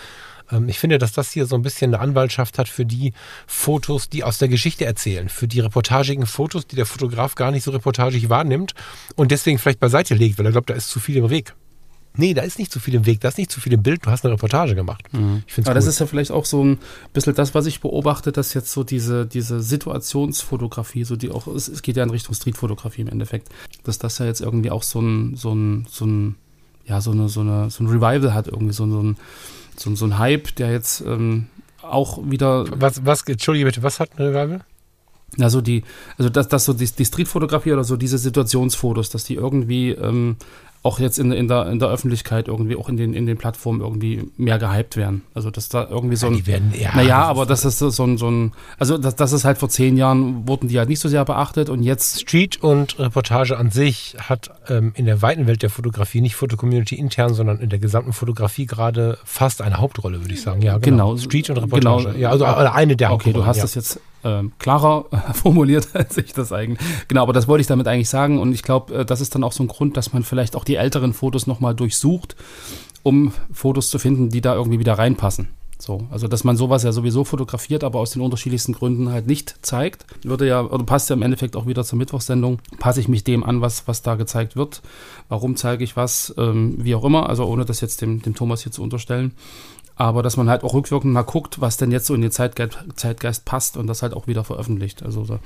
ähm, 0.50 0.70
ich 0.70 0.78
finde, 0.78 0.96
dass 0.96 1.12
das 1.12 1.30
hier 1.30 1.44
so 1.44 1.54
ein 1.54 1.62
bisschen 1.62 1.94
eine 1.94 2.02
Anwaltschaft 2.02 2.56
hat 2.56 2.70
für 2.70 2.86
die 2.86 3.12
Fotos, 3.46 4.08
die 4.08 4.24
aus 4.24 4.38
der 4.38 4.48
Geschichte 4.48 4.86
erzählen, 4.86 5.28
für 5.28 5.46
die 5.46 5.60
reportagigen 5.60 6.24
Fotos, 6.24 6.66
die 6.66 6.76
der 6.76 6.86
Fotograf 6.86 7.34
gar 7.34 7.50
nicht 7.50 7.64
so 7.64 7.70
reportagig 7.70 8.30
wahrnimmt 8.30 8.74
und 9.14 9.30
deswegen 9.30 9.58
vielleicht 9.58 9.80
beiseite 9.80 10.14
legt, 10.14 10.38
weil 10.38 10.46
er 10.46 10.52
glaubt, 10.52 10.70
da 10.70 10.74
ist 10.74 10.88
zu 10.88 11.00
viel 11.00 11.18
im 11.18 11.28
Weg. 11.28 11.54
Nee, 12.16 12.34
da 12.34 12.42
ist 12.42 12.58
nicht 12.58 12.72
zu 12.72 12.80
viel 12.80 12.94
im 12.94 13.06
Weg, 13.06 13.20
da 13.20 13.28
ist 13.28 13.38
nicht 13.38 13.50
zu 13.50 13.60
viel 13.60 13.72
im 13.72 13.82
Bild, 13.82 14.04
du 14.04 14.10
hast 14.10 14.24
eine 14.24 14.34
Reportage 14.34 14.74
gemacht. 14.74 15.04
Ich 15.46 15.52
finde 15.52 15.70
Aber 15.70 15.78
es 15.78 15.84
das 15.84 15.84
cool. 15.84 15.90
ist 15.90 15.98
ja 16.00 16.06
vielleicht 16.06 16.30
auch 16.32 16.44
so 16.44 16.64
ein 16.64 16.78
bisschen 17.12 17.34
das, 17.34 17.54
was 17.54 17.66
ich 17.66 17.80
beobachte, 17.80 18.32
dass 18.32 18.54
jetzt 18.54 18.72
so 18.72 18.82
diese, 18.82 19.26
diese 19.26 19.60
Situationsfotografie, 19.60 21.04
so 21.04 21.16
die 21.16 21.30
auch, 21.30 21.46
es, 21.46 21.68
es 21.68 21.82
geht 21.82 21.96
ja 21.96 22.02
in 22.02 22.10
Richtung 22.10 22.34
Streetfotografie 22.34 23.02
im 23.02 23.08
Endeffekt, 23.08 23.48
dass 23.84 23.98
das 23.98 24.18
ja 24.18 24.26
jetzt 24.26 24.40
irgendwie 24.40 24.70
auch 24.70 24.82
so 24.82 25.00
ein, 25.00 25.36
so 25.36 25.54
ein, 25.54 25.86
so 25.88 26.06
ein, 26.06 26.34
ja, 26.86 27.00
so 27.00 27.12
eine, 27.12 27.28
so 27.28 27.40
eine, 27.40 27.70
so 27.70 27.84
ein 27.84 27.86
Revival 27.88 28.34
hat, 28.34 28.48
irgendwie 28.48 28.72
so, 28.72 28.88
so 28.90 29.02
ein, 29.02 29.16
so 29.76 29.90
ein, 29.90 29.96
so 29.96 30.06
ein 30.06 30.18
Hype, 30.18 30.54
der 30.56 30.72
jetzt 30.72 31.02
ähm, 31.02 31.46
auch 31.82 32.18
wieder 32.24 32.66
was, 32.80 33.04
was, 33.04 33.22
Entschuldige 33.22 33.66
bitte, 33.66 33.82
was 33.82 34.00
hat 34.00 34.10
ein 34.18 34.26
Revival? 34.26 34.60
Also 35.38 35.60
die, 35.60 35.84
also 36.16 36.30
dass 36.30 36.48
das 36.48 36.64
so 36.64 36.72
die, 36.72 36.86
die 36.86 37.04
Streetfotografie 37.04 37.72
oder 37.72 37.84
so 37.84 37.96
diese 37.96 38.18
Situationsfotos, 38.18 39.10
dass 39.10 39.24
die 39.24 39.34
irgendwie 39.34 39.90
ähm, 39.90 40.36
auch 40.82 41.00
jetzt 41.00 41.18
in, 41.18 41.32
in, 41.32 41.48
der, 41.48 41.66
in 41.66 41.80
der 41.80 41.88
Öffentlichkeit 41.88 42.46
irgendwie 42.46 42.76
auch 42.76 42.88
in 42.88 42.96
den, 42.96 43.12
in 43.12 43.26
den 43.26 43.36
Plattformen 43.36 43.80
irgendwie 43.80 44.30
mehr 44.36 44.58
gehypt 44.58 44.96
werden. 44.96 45.22
Also 45.34 45.50
dass 45.50 45.68
da 45.68 45.88
irgendwie 45.88 46.16
so 46.16 46.28
ein. 46.28 46.34
die 46.34 46.46
werden, 46.46 46.72
ja, 46.78 46.94
naja, 46.94 47.20
das 47.20 47.28
aber 47.28 47.46
das 47.46 47.64
ist 47.64 47.78
so 47.78 48.04
ein, 48.04 48.16
so 48.16 48.30
ein 48.30 48.52
also 48.78 48.96
das, 48.96 49.16
das 49.16 49.32
ist 49.32 49.44
halt 49.44 49.58
vor 49.58 49.68
zehn 49.68 49.96
Jahren 49.96 50.46
wurden 50.46 50.68
die 50.68 50.78
halt 50.78 50.88
nicht 50.88 51.00
so 51.00 51.08
sehr 51.08 51.24
beachtet 51.24 51.68
und 51.68 51.82
jetzt 51.82 52.20
Street 52.20 52.62
und 52.62 52.98
Reportage 52.98 53.58
an 53.58 53.70
sich 53.70 54.16
hat 54.20 54.50
ähm, 54.68 54.92
in 54.94 55.04
der 55.04 55.20
weiten 55.20 55.46
Welt 55.46 55.62
der 55.62 55.70
Fotografie, 55.70 56.20
nicht 56.20 56.36
Fotocommunity 56.36 56.94
intern, 56.94 57.34
sondern 57.34 57.58
in 57.58 57.70
der 57.70 57.80
gesamten 57.80 58.12
Fotografie 58.12 58.66
gerade 58.66 59.18
fast 59.24 59.62
eine 59.62 59.78
Hauptrolle, 59.78 60.20
würde 60.20 60.34
ich 60.34 60.42
sagen. 60.42 60.62
Ja, 60.62 60.78
genau. 60.78 61.10
Genau. 61.10 61.16
Street 61.16 61.50
und 61.50 61.58
Reportage. 61.58 62.04
Genau. 62.04 62.18
Ja, 62.18 62.30
also 62.30 62.44
eine 62.44 62.96
der 62.96 63.12
Okay, 63.12 63.32
du 63.32 63.44
Hauptrollen, 63.44 63.46
hast 63.46 63.56
ja. 63.58 63.62
das 63.62 63.74
jetzt 63.74 64.00
ähm, 64.24 64.52
klarer 64.58 65.06
formuliert 65.34 65.88
als 65.94 66.16
ich 66.16 66.32
das 66.32 66.52
eigentlich. 66.52 66.86
Genau, 67.08 67.22
aber 67.22 67.32
das 67.32 67.48
wollte 67.48 67.60
ich 67.60 67.66
damit 67.66 67.86
eigentlich 67.88 68.08
sagen. 68.08 68.38
Und 68.38 68.52
ich 68.52 68.62
glaube, 68.62 68.94
äh, 68.94 69.04
das 69.04 69.20
ist 69.20 69.34
dann 69.34 69.44
auch 69.44 69.52
so 69.52 69.62
ein 69.62 69.68
Grund, 69.68 69.96
dass 69.96 70.12
man 70.12 70.22
vielleicht 70.22 70.56
auch 70.56 70.64
die 70.64 70.76
älteren 70.76 71.12
Fotos 71.12 71.46
nochmal 71.46 71.74
durchsucht, 71.74 72.36
um 73.02 73.32
Fotos 73.52 73.90
zu 73.90 73.98
finden, 73.98 74.28
die 74.30 74.40
da 74.40 74.54
irgendwie 74.54 74.78
wieder 74.78 74.98
reinpassen. 74.98 75.48
So, 75.80 76.06
also 76.10 76.26
dass 76.26 76.42
man 76.42 76.56
sowas 76.56 76.82
ja 76.82 76.90
sowieso 76.90 77.22
fotografiert, 77.22 77.84
aber 77.84 78.00
aus 78.00 78.10
den 78.10 78.20
unterschiedlichsten 78.20 78.72
Gründen 78.72 79.10
halt 79.10 79.28
nicht 79.28 79.64
zeigt, 79.64 80.06
würde 80.24 80.46
ja, 80.46 80.60
oder 80.60 80.82
passt 80.82 81.08
ja 81.08 81.14
im 81.14 81.22
Endeffekt 81.22 81.54
auch 81.54 81.66
wieder 81.66 81.84
zur 81.84 81.98
Mittwochssendung. 81.98 82.58
Passe 82.80 82.98
ich 82.98 83.06
mich 83.06 83.22
dem 83.22 83.44
an, 83.44 83.60
was, 83.60 83.86
was 83.86 84.02
da 84.02 84.16
gezeigt 84.16 84.56
wird? 84.56 84.82
Warum 85.28 85.54
zeige 85.54 85.84
ich 85.84 85.96
was? 85.96 86.34
Ähm, 86.36 86.74
wie 86.78 86.96
auch 86.96 87.04
immer, 87.04 87.28
also 87.28 87.44
ohne 87.46 87.64
das 87.64 87.80
jetzt 87.80 88.00
dem, 88.00 88.22
dem 88.22 88.34
Thomas 88.34 88.64
hier 88.64 88.72
zu 88.72 88.82
unterstellen. 88.82 89.32
Aber 89.98 90.22
dass 90.22 90.36
man 90.36 90.48
halt 90.48 90.62
auch 90.62 90.74
rückwirkend 90.74 91.12
mal 91.12 91.22
guckt, 91.22 91.60
was 91.60 91.76
denn 91.76 91.90
jetzt 91.90 92.06
so 92.06 92.14
in 92.14 92.22
den 92.22 92.30
Zeitgeist, 92.30 92.78
Zeitgeist 92.94 93.44
passt 93.44 93.76
und 93.76 93.88
das 93.88 94.02
halt 94.02 94.14
auch 94.14 94.28
wieder 94.28 94.44
veröffentlicht. 94.44 95.02
Also 95.02 95.24
da, 95.24 95.40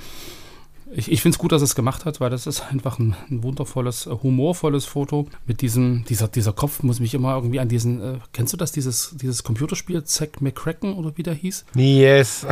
ich, 0.95 1.11
ich 1.11 1.23
finde 1.23 1.37
es 1.37 1.39
gut, 1.39 1.53
dass 1.53 1.63
es 1.63 1.75
gemacht 1.75 2.05
hat, 2.05 2.21
weil 2.21 2.31
das 2.31 2.47
ist 2.47 2.63
einfach 2.71 2.99
ein, 2.99 3.17
ein 3.31 3.43
wundervolles, 3.43 4.07
äh, 4.07 4.11
humorvolles 4.11 4.85
Foto. 4.85 5.27
Mit 5.47 5.61
diesem, 5.61 6.05
dieser, 6.05 6.29
dieser 6.29 6.53
Kopf 6.53 6.83
muss 6.83 7.01
mich 7.01 7.15
immer 7.15 7.35
irgendwie 7.35 7.61
an 7.61 7.69
diesen, 7.69 8.01
äh, 8.01 8.19
kennst 8.33 8.53
du 8.53 8.57
das, 8.57 8.73
dieses, 8.73 9.15
dieses 9.21 9.43
Computerspiel 9.43 10.05
Zack 10.05 10.41
McCracken 10.41 10.95
oder 10.95 11.17
wie 11.17 11.23
der 11.23 11.35
hieß? 11.35 11.65
Yes. 11.75 12.47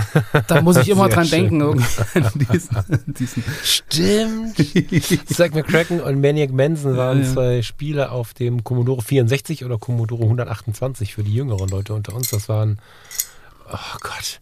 Da 0.47 0.62
muss 0.62 0.76
ich 0.78 0.88
immer 0.88 1.09
dran 1.11 1.26
schön. 1.26 1.42
denken, 1.42 1.61
irgendwie 1.61 1.87
an 2.14 2.32
diesen, 2.35 3.04
diesen 3.14 3.44
Stimmt. 3.62 4.56
Zack 5.28 5.54
McCracken 5.54 6.00
und 6.00 6.20
Maniac 6.20 6.52
Manson 6.52 6.97
waren 6.97 7.23
ja. 7.23 7.32
zwei 7.32 7.62
Spiele 7.62 8.11
auf 8.11 8.32
dem 8.35 8.64
Commodore 8.64 9.02
64 9.02 9.64
oder 9.64 9.78
Commodore 9.78 10.23
128 10.23 11.14
für 11.14 11.23
die 11.23 11.35
jüngeren 11.35 11.68
Leute 11.68 11.94
unter 11.94 12.14
uns. 12.14 12.30
Das 12.30 12.49
waren, 12.49 12.78
oh 13.70 13.99
Gott, 14.00 14.40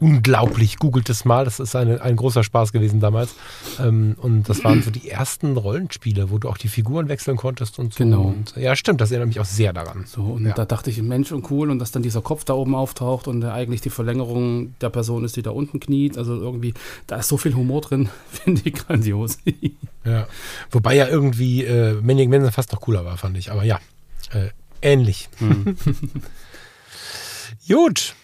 unglaublich. 0.00 0.78
Googelt 0.78 1.08
es 1.10 1.24
mal. 1.24 1.44
Das 1.44 1.60
ist 1.60 1.76
eine, 1.76 2.00
ein 2.02 2.16
großer 2.16 2.42
Spaß 2.42 2.72
gewesen 2.72 3.00
damals. 3.00 3.34
Ähm, 3.78 4.16
und 4.20 4.48
das 4.48 4.64
waren 4.64 4.82
so 4.82 4.90
die 4.90 5.08
ersten 5.10 5.56
Rollenspiele, 5.56 6.30
wo 6.30 6.38
du 6.38 6.48
auch 6.48 6.58
die 6.58 6.68
Figuren 6.68 7.08
wechseln 7.08 7.36
konntest 7.36 7.78
und 7.78 7.92
so. 7.94 7.98
Genau. 8.04 8.22
Und, 8.24 8.54
ja, 8.56 8.74
stimmt. 8.76 9.00
Das 9.00 9.10
erinnert 9.10 9.28
mich 9.28 9.40
auch 9.40 9.44
sehr 9.44 9.72
daran. 9.72 10.04
So, 10.06 10.22
und 10.22 10.46
Ja. 10.46 10.54
da 10.54 10.64
dachte 10.64 10.90
ich, 10.90 11.00
Mensch 11.02 11.32
und 11.32 11.50
cool, 11.50 11.70
und 11.70 11.78
dass 11.78 11.90
dann 11.92 12.02
dieser 12.02 12.22
Kopf 12.22 12.44
da 12.44 12.54
oben 12.54 12.74
auftaucht 12.74 13.28
und 13.28 13.40
der 13.42 13.52
eigentlich 13.54 13.80
die 13.82 13.90
Verlängerung 13.90 14.74
der 14.80 14.90
Person 14.90 15.24
ist, 15.24 15.36
die 15.36 15.42
da 15.42 15.50
unten 15.50 15.80
kniet. 15.80 16.16
Also 16.18 16.34
irgendwie, 16.40 16.74
da 17.06 17.16
ist 17.16 17.28
so 17.28 17.36
viel 17.36 17.54
Humor 17.54 17.80
drin, 17.82 18.08
finde 18.30 18.62
ich 18.64 18.74
grandios. 18.74 19.38
Ja. 20.04 20.26
Wobei 20.70 20.96
ja 20.96 21.08
irgendwie 21.08 21.64
äh, 21.64 21.94
Maniac 22.00 22.28
Manson 22.30 22.52
fast 22.52 22.72
noch 22.72 22.80
cooler 22.80 23.04
war, 23.04 23.16
fand 23.18 23.36
ich. 23.36 23.50
Aber 23.52 23.64
ja, 23.64 23.78
äh, 24.32 24.48
ähnlich. 24.82 25.28
Hm. 25.38 25.76
Gut. 27.68 28.14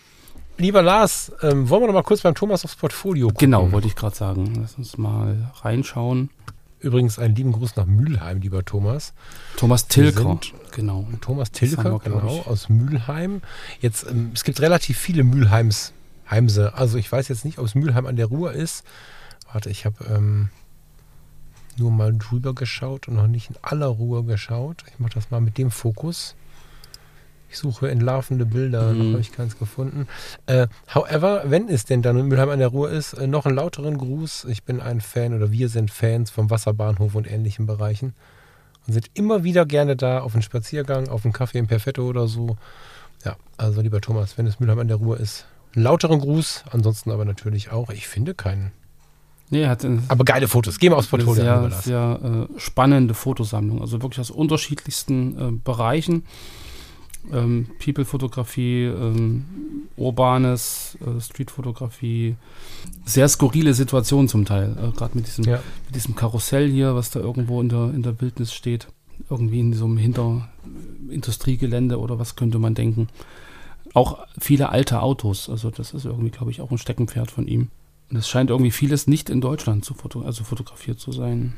Lieber 0.58 0.80
Lars, 0.80 1.32
ähm, 1.42 1.68
wollen 1.68 1.82
wir 1.82 1.86
noch 1.88 1.94
mal 1.94 2.02
kurz 2.02 2.22
beim 2.22 2.34
Thomas 2.34 2.64
aufs 2.64 2.76
Portfolio 2.76 3.28
gucken? 3.28 3.38
genau, 3.40 3.72
wollte 3.72 3.88
ich 3.88 3.96
gerade 3.96 4.16
sagen. 4.16 4.54
Lass 4.60 4.74
uns 4.76 4.96
mal 4.96 5.52
reinschauen. 5.60 6.30
Übrigens 6.78 7.18
einen 7.18 7.34
lieben 7.34 7.52
Gruß 7.52 7.76
nach 7.76 7.86
Mülheim, 7.86 8.40
lieber 8.40 8.64
Thomas. 8.64 9.12
Thomas 9.56 9.88
Tilker, 9.88 10.38
genau. 10.72 11.06
Thomas 11.20 11.50
Tilker, 11.50 11.98
genau, 11.98 12.42
aus 12.46 12.68
Mülheim. 12.68 13.42
Jetzt, 13.80 14.06
ähm, 14.08 14.30
es 14.34 14.44
gibt 14.44 14.60
relativ 14.60 14.98
viele 14.98 15.24
Mülheims, 15.24 15.92
Heimse. 16.30 16.74
Also 16.74 16.96
ich 16.96 17.10
weiß 17.10 17.28
jetzt 17.28 17.44
nicht, 17.44 17.58
ob 17.58 17.66
es 17.66 17.74
Mülheim 17.74 18.06
an 18.06 18.16
der 18.16 18.26
Ruhr 18.26 18.52
ist. 18.52 18.84
Warte, 19.52 19.68
ich 19.70 19.84
habe 19.84 20.04
ähm, 20.04 20.50
nur 21.76 21.90
mal 21.90 22.16
drüber 22.16 22.54
geschaut 22.54 23.08
und 23.08 23.14
noch 23.16 23.26
nicht 23.26 23.50
in 23.50 23.56
aller 23.62 23.86
Ruhe 23.86 24.24
geschaut. 24.24 24.84
Ich 24.90 24.98
mache 24.98 25.14
das 25.14 25.30
mal 25.30 25.40
mit 25.40 25.58
dem 25.58 25.70
Fokus. 25.70 26.34
Ich 27.48 27.58
suche 27.58 27.90
entlarvende 27.90 28.44
Bilder, 28.46 28.92
Mhm. 28.92 28.98
noch 28.98 29.04
habe 29.12 29.20
ich 29.20 29.32
keins 29.32 29.58
gefunden. 29.58 30.06
Äh, 30.46 30.66
however, 30.94 31.42
wenn 31.46 31.68
es 31.68 31.84
denn 31.84 32.02
dann 32.02 32.18
in 32.18 32.26
Mülheim 32.26 32.50
an 32.50 32.58
der 32.58 32.68
Ruhr 32.68 32.90
ist, 32.90 33.12
äh, 33.14 33.26
noch 33.26 33.46
einen 33.46 33.56
lauteren 33.56 33.96
Gruß. 33.98 34.46
Ich 34.50 34.64
bin 34.64 34.80
ein 34.80 35.00
Fan 35.00 35.32
oder 35.34 35.50
wir 35.52 35.68
sind 35.68 35.90
Fans 35.90 36.30
vom 36.30 36.50
Wasserbahnhof 36.50 37.14
und 37.14 37.30
ähnlichen 37.30 37.66
Bereichen 37.66 38.14
und 38.86 38.92
sind 38.94 39.10
immer 39.14 39.44
wieder 39.44 39.64
gerne 39.64 39.96
da 39.96 40.20
auf 40.20 40.34
einen 40.34 40.42
Spaziergang, 40.42 41.08
auf 41.08 41.24
einen 41.24 41.32
Kaffee 41.32 41.58
im 41.58 41.66
Perfetto 41.66 42.02
oder 42.06 42.26
so. 42.26 42.56
Ja, 43.24 43.36
also 43.56 43.80
lieber 43.80 44.00
Thomas, 44.00 44.36
wenn 44.38 44.46
es 44.46 44.60
Mülheim 44.60 44.78
an 44.78 44.88
der 44.88 44.96
Ruhr 44.98 45.18
ist, 45.18 45.46
einen 45.74 45.84
lauteren 45.84 46.20
Gruß, 46.20 46.64
ansonsten 46.72 47.10
aber 47.10 47.24
natürlich 47.24 47.70
auch. 47.70 47.90
Ich 47.90 48.08
finde 48.08 48.34
keinen. 48.34 48.72
Nee, 49.50 49.62
er 49.62 49.68
hat 49.70 49.84
eine, 49.84 50.02
Aber 50.08 50.24
geile 50.24 50.48
Fotos. 50.48 50.78
Geh 50.80 50.90
mal 50.90 50.96
aufs 50.96 51.06
Portfolio. 51.06 51.34
sehr, 51.44 51.70
sehr 51.70 52.48
äh, 52.54 52.58
spannende 52.60 53.14
Fotosammlung. 53.14 53.80
Also 53.80 54.02
wirklich 54.02 54.18
aus 54.18 54.30
unterschiedlichsten 54.32 55.38
äh, 55.38 55.52
Bereichen. 55.62 56.24
Ähm, 57.32 57.66
People-Fotografie, 57.84 58.84
ähm, 58.84 59.44
urbanes, 59.96 60.96
äh, 61.00 61.20
Street-Fotografie, 61.20 62.36
sehr 63.04 63.28
skurrile 63.28 63.74
Situationen 63.74 64.28
zum 64.28 64.44
Teil. 64.44 64.76
Äh, 64.78 64.96
Gerade 64.96 65.16
mit 65.16 65.26
diesem 65.26 65.44
Ja. 65.44 65.60
mit 65.86 65.94
diesem 65.96 66.14
Karussell 66.14 66.70
hier, 66.70 66.94
was 66.94 67.10
da 67.10 67.20
irgendwo 67.20 67.60
in 67.60 67.68
der, 67.68 67.90
in 67.94 68.02
der 68.02 68.20
Wildnis 68.20 68.52
steht. 68.54 68.86
Irgendwie 69.30 69.60
in 69.60 69.72
so 69.72 69.86
einem 69.86 69.96
Hinter 69.96 70.48
Industriegelände 71.10 71.98
oder 71.98 72.18
was 72.18 72.36
könnte 72.36 72.58
man 72.58 72.74
denken. 72.74 73.08
Auch 73.94 74.18
viele 74.38 74.68
alte 74.68 75.00
Autos. 75.02 75.48
Also 75.48 75.70
das 75.70 75.94
ist 75.94 76.04
irgendwie, 76.04 76.30
glaube 76.30 76.50
ich, 76.50 76.60
auch 76.60 76.70
ein 76.70 76.78
Steckenpferd 76.78 77.30
von 77.30 77.46
ihm. 77.48 77.68
Und 78.10 78.18
es 78.18 78.28
scheint 78.28 78.50
irgendwie 78.50 78.70
vieles 78.70 79.06
nicht 79.06 79.30
in 79.30 79.40
Deutschland 79.40 79.84
zu 79.84 79.94
foto 79.94 80.20
also 80.22 80.44
fotografiert 80.44 81.00
zu 81.00 81.12
sein. 81.12 81.54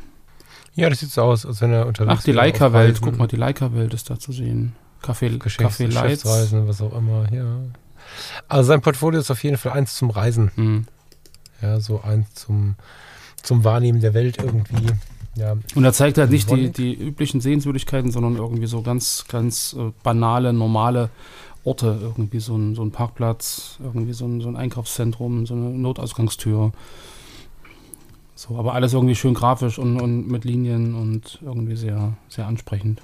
ja, 0.74 0.88
das 0.88 1.00
sieht 1.00 1.10
so 1.10 1.22
aus, 1.22 1.44
als 1.44 1.60
wenn 1.60 1.72
er 1.72 1.86
unterwegs 1.86 2.20
Ach, 2.20 2.24
die 2.24 2.32
Leica-Welt. 2.32 3.00
Guck 3.02 3.18
mal, 3.18 3.26
die 3.26 3.36
Leica-Welt 3.36 3.92
ist 3.92 4.08
da 4.08 4.18
zu 4.18 4.32
sehen. 4.32 4.72
Geschäfts 5.02 5.80
Café 5.80 5.92
Lights. 5.92 6.24
Was 6.24 6.80
auch 6.80 6.96
immer. 6.96 7.32
Ja. 7.32 7.60
Also 8.48 8.68
sein 8.68 8.80
Portfolio 8.80 9.20
ist 9.20 9.30
auf 9.30 9.42
jeden 9.42 9.56
Fall 9.56 9.72
eins 9.72 9.94
zum 9.94 10.10
Reisen. 10.10 10.50
Hm. 10.54 10.86
Ja, 11.60 11.80
so 11.80 12.00
eins 12.02 12.34
zum, 12.34 12.76
zum 13.42 13.64
Wahrnehmen 13.64 14.00
der 14.00 14.14
Welt 14.14 14.38
irgendwie. 14.38 14.86
Ja, 15.36 15.56
Und 15.74 15.84
er 15.84 15.92
zeigt 15.92 16.18
halt 16.18 16.30
nicht 16.30 16.50
die, 16.50 16.70
die 16.70 16.94
üblichen 16.94 17.40
Sehenswürdigkeiten, 17.40 18.10
sondern 18.10 18.36
irgendwie 18.36 18.66
so 18.66 18.82
ganz, 18.82 19.24
ganz 19.28 19.76
äh, 19.78 19.92
banale, 20.02 20.52
normale 20.52 21.10
Orte. 21.64 21.98
Irgendwie 22.00 22.40
so 22.40 22.56
ein, 22.56 22.74
so 22.74 22.82
ein 22.82 22.90
Parkplatz, 22.90 23.76
irgendwie 23.80 24.12
so 24.12 24.26
ein, 24.26 24.40
so 24.40 24.48
ein 24.48 24.56
Einkaufszentrum, 24.56 25.46
so 25.46 25.54
eine 25.54 25.70
Notausgangstür. 25.70 26.72
So, 28.34 28.56
aber 28.56 28.74
alles 28.74 28.92
irgendwie 28.92 29.14
schön 29.14 29.34
grafisch 29.34 29.78
und, 29.78 30.00
und 30.00 30.28
mit 30.28 30.44
Linien 30.44 30.94
und 30.94 31.40
irgendwie 31.42 31.76
sehr, 31.76 32.14
sehr 32.28 32.46
ansprechend. 32.46 33.02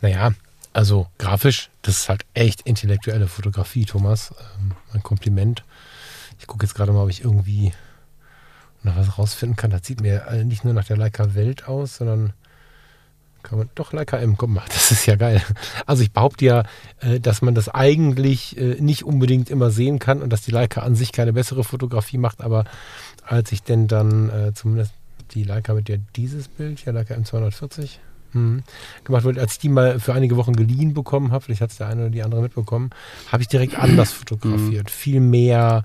Naja, 0.00 0.32
also 0.78 1.08
grafisch, 1.18 1.70
das 1.82 1.96
ist 1.96 2.08
halt 2.08 2.24
echt 2.34 2.60
intellektuelle 2.60 3.26
Fotografie, 3.26 3.84
Thomas. 3.84 4.32
Ähm, 4.60 4.70
ein 4.92 5.02
Kompliment. 5.02 5.64
Ich 6.38 6.46
gucke 6.46 6.64
jetzt 6.64 6.76
gerade 6.76 6.92
mal, 6.92 7.02
ob 7.02 7.10
ich 7.10 7.24
irgendwie 7.24 7.72
noch 8.84 8.96
was 8.96 9.18
rausfinden 9.18 9.56
kann. 9.56 9.72
Das 9.72 9.84
sieht 9.84 10.00
mir 10.00 10.28
äh, 10.28 10.44
nicht 10.44 10.62
nur 10.62 10.74
nach 10.74 10.84
der 10.84 10.96
Leica 10.96 11.34
Welt 11.34 11.66
aus, 11.66 11.96
sondern 11.96 12.32
Kann 13.42 13.58
man, 13.58 13.70
doch, 13.74 13.92
Leica 13.92 14.18
M, 14.18 14.36
guck 14.36 14.50
mal, 14.50 14.62
das 14.68 14.92
ist 14.92 15.04
ja 15.06 15.16
geil. 15.16 15.42
Also 15.84 16.04
ich 16.04 16.12
behaupte 16.12 16.44
ja, 16.44 16.62
äh, 17.00 17.18
dass 17.18 17.42
man 17.42 17.56
das 17.56 17.68
eigentlich 17.68 18.56
äh, 18.56 18.76
nicht 18.80 19.02
unbedingt 19.02 19.50
immer 19.50 19.72
sehen 19.72 19.98
kann 19.98 20.22
und 20.22 20.32
dass 20.32 20.42
die 20.42 20.52
Leica 20.52 20.82
an 20.82 20.94
sich 20.94 21.10
keine 21.10 21.32
bessere 21.32 21.64
Fotografie 21.64 22.18
macht, 22.18 22.40
aber 22.40 22.66
als 23.24 23.50
ich 23.50 23.64
denn 23.64 23.88
dann 23.88 24.52
zumindest 24.54 24.92
die 25.32 25.42
Leica 25.42 25.74
mit 25.74 25.88
der 25.88 25.98
dieses 26.14 26.46
Bild, 26.46 26.84
ja 26.84 26.92
Leica 26.92 27.14
M240, 27.14 27.98
mhm, 28.32 28.62
gemacht 29.04 29.24
wurde, 29.24 29.40
als 29.40 29.52
ich 29.54 29.58
die 29.58 29.68
mal 29.68 30.00
für 30.00 30.14
einige 30.14 30.36
Wochen 30.36 30.54
geliehen 30.54 30.94
bekommen 30.94 31.32
habe, 31.32 31.44
vielleicht 31.44 31.60
hat 31.60 31.70
es 31.70 31.78
der 31.78 31.88
eine 31.88 32.02
oder 32.02 32.10
die 32.10 32.22
andere 32.22 32.42
mitbekommen, 32.42 32.90
habe 33.30 33.42
ich 33.42 33.48
direkt 33.48 33.78
anders 33.78 34.12
fotografiert. 34.12 34.90
Viel 34.90 35.20
mehr 35.20 35.84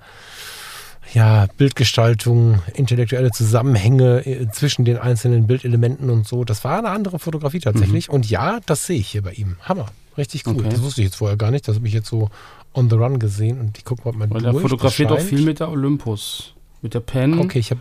ja, 1.13 1.47
Bildgestaltung, 1.57 2.61
intellektuelle 2.73 3.31
Zusammenhänge 3.31 4.25
äh, 4.25 4.49
zwischen 4.51 4.85
den 4.85 4.97
einzelnen 4.97 5.47
Bildelementen 5.47 6.09
und 6.09 6.27
so. 6.27 6.43
Das 6.43 6.63
war 6.63 6.79
eine 6.79 6.89
andere 6.89 7.19
Fotografie 7.19 7.59
tatsächlich. 7.59 8.09
Und 8.09 8.29
ja, 8.29 8.59
das 8.65 8.87
sehe 8.87 8.99
ich 8.99 9.09
hier 9.09 9.21
bei 9.21 9.33
ihm. 9.33 9.57
Hammer. 9.61 9.87
Richtig 10.17 10.43
gut. 10.43 10.59
Okay. 10.59 10.69
Das 10.69 10.81
wusste 10.81 11.01
ich 11.01 11.05
jetzt 11.05 11.15
vorher 11.15 11.37
gar 11.37 11.51
nicht. 11.51 11.67
Das 11.67 11.75
habe 11.75 11.87
ich 11.87 11.93
jetzt 11.93 12.07
so 12.07 12.29
on 12.73 12.89
the 12.89 12.95
run 12.95 13.19
gesehen 13.19 13.59
und 13.59 13.77
ich 13.77 13.85
gucke 13.85 14.03
mal 14.17 14.29
Weil 14.29 14.41
durch. 14.41 14.43
der 14.43 14.53
fotografiert 14.53 15.11
auch 15.11 15.19
viel 15.19 15.41
mit 15.41 15.59
der 15.59 15.69
Olympus. 15.69 16.53
Mit 16.83 16.93
der 16.93 16.99
Pen. 16.99 17.39
Okay, 17.39 17.57
ich 17.59 17.71
habe 17.71 17.79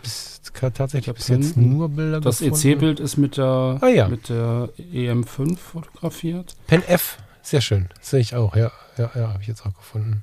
tatsächlich 0.73 1.09
Ich 1.09 1.15
bis 1.15 1.29
jetzt 1.29 1.57
nur 1.57 1.89
Bilder 1.91 2.21
Das 2.21 2.39
gefunden. 2.39 2.69
EC-Bild 2.69 3.01
ist 3.01 3.17
mit 3.19 3.37
der, 3.37 3.79
Ah, 3.81 3.89
ja. 3.89 4.09
mit 4.09 4.29
der 4.31 4.69
EM5 4.79 5.57
fotografiert. 5.59 6.55
Pen 6.69 6.83
F, 6.87 7.19
sehr 7.43 7.61
schön. 7.61 7.89
Das 7.99 8.11
sehe 8.11 8.21
ich 8.21 8.35
auch. 8.37 8.55
Ja, 8.57 8.71
ja, 8.97 9.11
ja, 9.15 9.29
habe 9.33 9.43
ich 9.43 9.49
jetzt 9.49 9.67
auch 9.67 9.75
gefunden. 9.77 10.23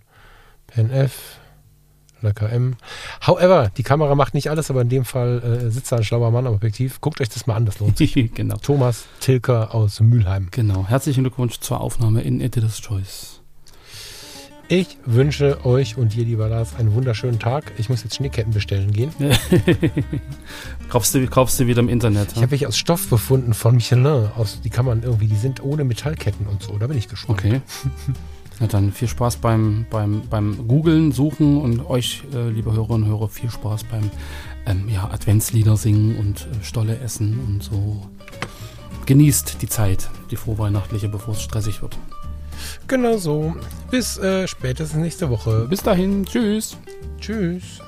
Pen 0.68 0.92
F, 0.92 1.40
Leica 2.22 2.46
M. 2.48 2.78
However, 3.28 3.70
die 3.76 3.84
Kamera 3.84 4.16
macht 4.16 4.34
nicht 4.34 4.50
alles, 4.50 4.70
aber 4.70 4.82
in 4.82 4.90
dem 4.90 5.04
Fall 5.04 5.42
äh, 5.66 5.70
sitzt 5.72 5.92
da 5.92 5.98
ein 5.98 6.04
schlauer 6.06 6.32
Mann 6.32 6.48
am 6.48 6.54
Objektiv. 6.54 7.02
Guckt 7.02 7.20
euch 7.20 7.30
das 7.30 7.48
mal 7.48 7.56
an, 7.56 7.66
das 7.66 7.80
lohnt 7.80 7.98
sich. 7.98 8.14
genau. 8.34 8.56
Thomas 8.58 9.08
Tilker 9.20 9.76
aus 9.76 10.00
Mülheim. 10.00 10.48
Genau. 10.52 10.86
Herzlichen 10.88 11.24
Glückwunsch 11.26 11.60
zur 11.60 11.82
Aufnahme 11.82 12.22
in 12.22 12.40
Editor's 12.40 12.82
Choice. 12.82 13.39
Ich 14.72 15.00
wünsche 15.04 15.66
euch 15.66 15.98
und 15.98 16.14
dir, 16.14 16.24
lieber 16.24 16.48
Lars, 16.48 16.76
einen 16.76 16.94
wunderschönen 16.94 17.40
Tag. 17.40 17.72
Ich 17.80 17.90
muss 17.90 18.04
jetzt 18.04 18.18
Schneeketten 18.18 18.54
bestellen 18.54 18.92
gehen. 18.92 19.12
kaufst, 20.90 21.16
du, 21.16 21.26
kaufst 21.26 21.60
du 21.60 21.66
wieder 21.66 21.80
im 21.80 21.90
Internet. 21.90 22.34
Ich 22.34 22.38
habe 22.38 22.52
welche 22.52 22.68
aus 22.68 22.78
Stoff 22.78 23.10
gefunden 23.10 23.56
von 23.56 23.76
Michelin. 23.76 24.06
Aus, 24.06 24.62
die 24.62 24.70
kann 24.70 24.86
man 24.86 25.02
irgendwie, 25.02 25.26
die 25.26 25.38
sind 25.38 25.64
ohne 25.64 25.84
Metallketten 25.86 26.46
und 26.46 26.62
so. 26.62 26.78
Da 26.78 26.86
bin 26.86 27.00
ich 27.00 27.08
gespannt. 27.08 27.40
Okay. 27.40 27.62
Na 28.60 28.68
dann 28.68 28.92
viel 28.92 29.08
Spaß 29.08 29.38
beim, 29.38 29.88
beim, 29.90 30.22
beim 30.30 30.68
Googlen, 30.68 31.14
Suchen 31.14 31.58
und 31.58 31.90
euch, 31.90 32.22
äh, 32.36 32.50
liebe 32.50 32.72
Hörerinnen 32.72 33.06
und 33.06 33.10
Hörer, 33.10 33.28
viel 33.28 33.50
Spaß 33.50 33.86
beim 33.86 34.12
ähm, 34.68 34.88
ja, 34.88 35.10
Adventslieder 35.10 35.78
singen 35.78 36.16
und 36.18 36.42
äh, 36.42 36.64
Stolle 36.64 37.00
essen 37.00 37.40
und 37.48 37.64
so. 37.64 38.08
Genießt 39.08 39.64
die 39.64 39.68
Zeit, 39.68 40.12
die 40.30 40.36
vorweihnachtliche, 40.36 41.10
bevor 41.10 41.34
es 41.34 41.42
stressig 41.42 41.82
wird. 41.82 41.98
Genau 42.90 43.18
so. 43.18 43.56
Bis 43.92 44.18
äh, 44.18 44.48
spätestens 44.48 45.00
nächste 45.00 45.30
Woche. 45.30 45.68
Bis 45.70 45.84
dahin, 45.84 46.26
tschüss. 46.26 46.76
Tschüss. 47.20 47.82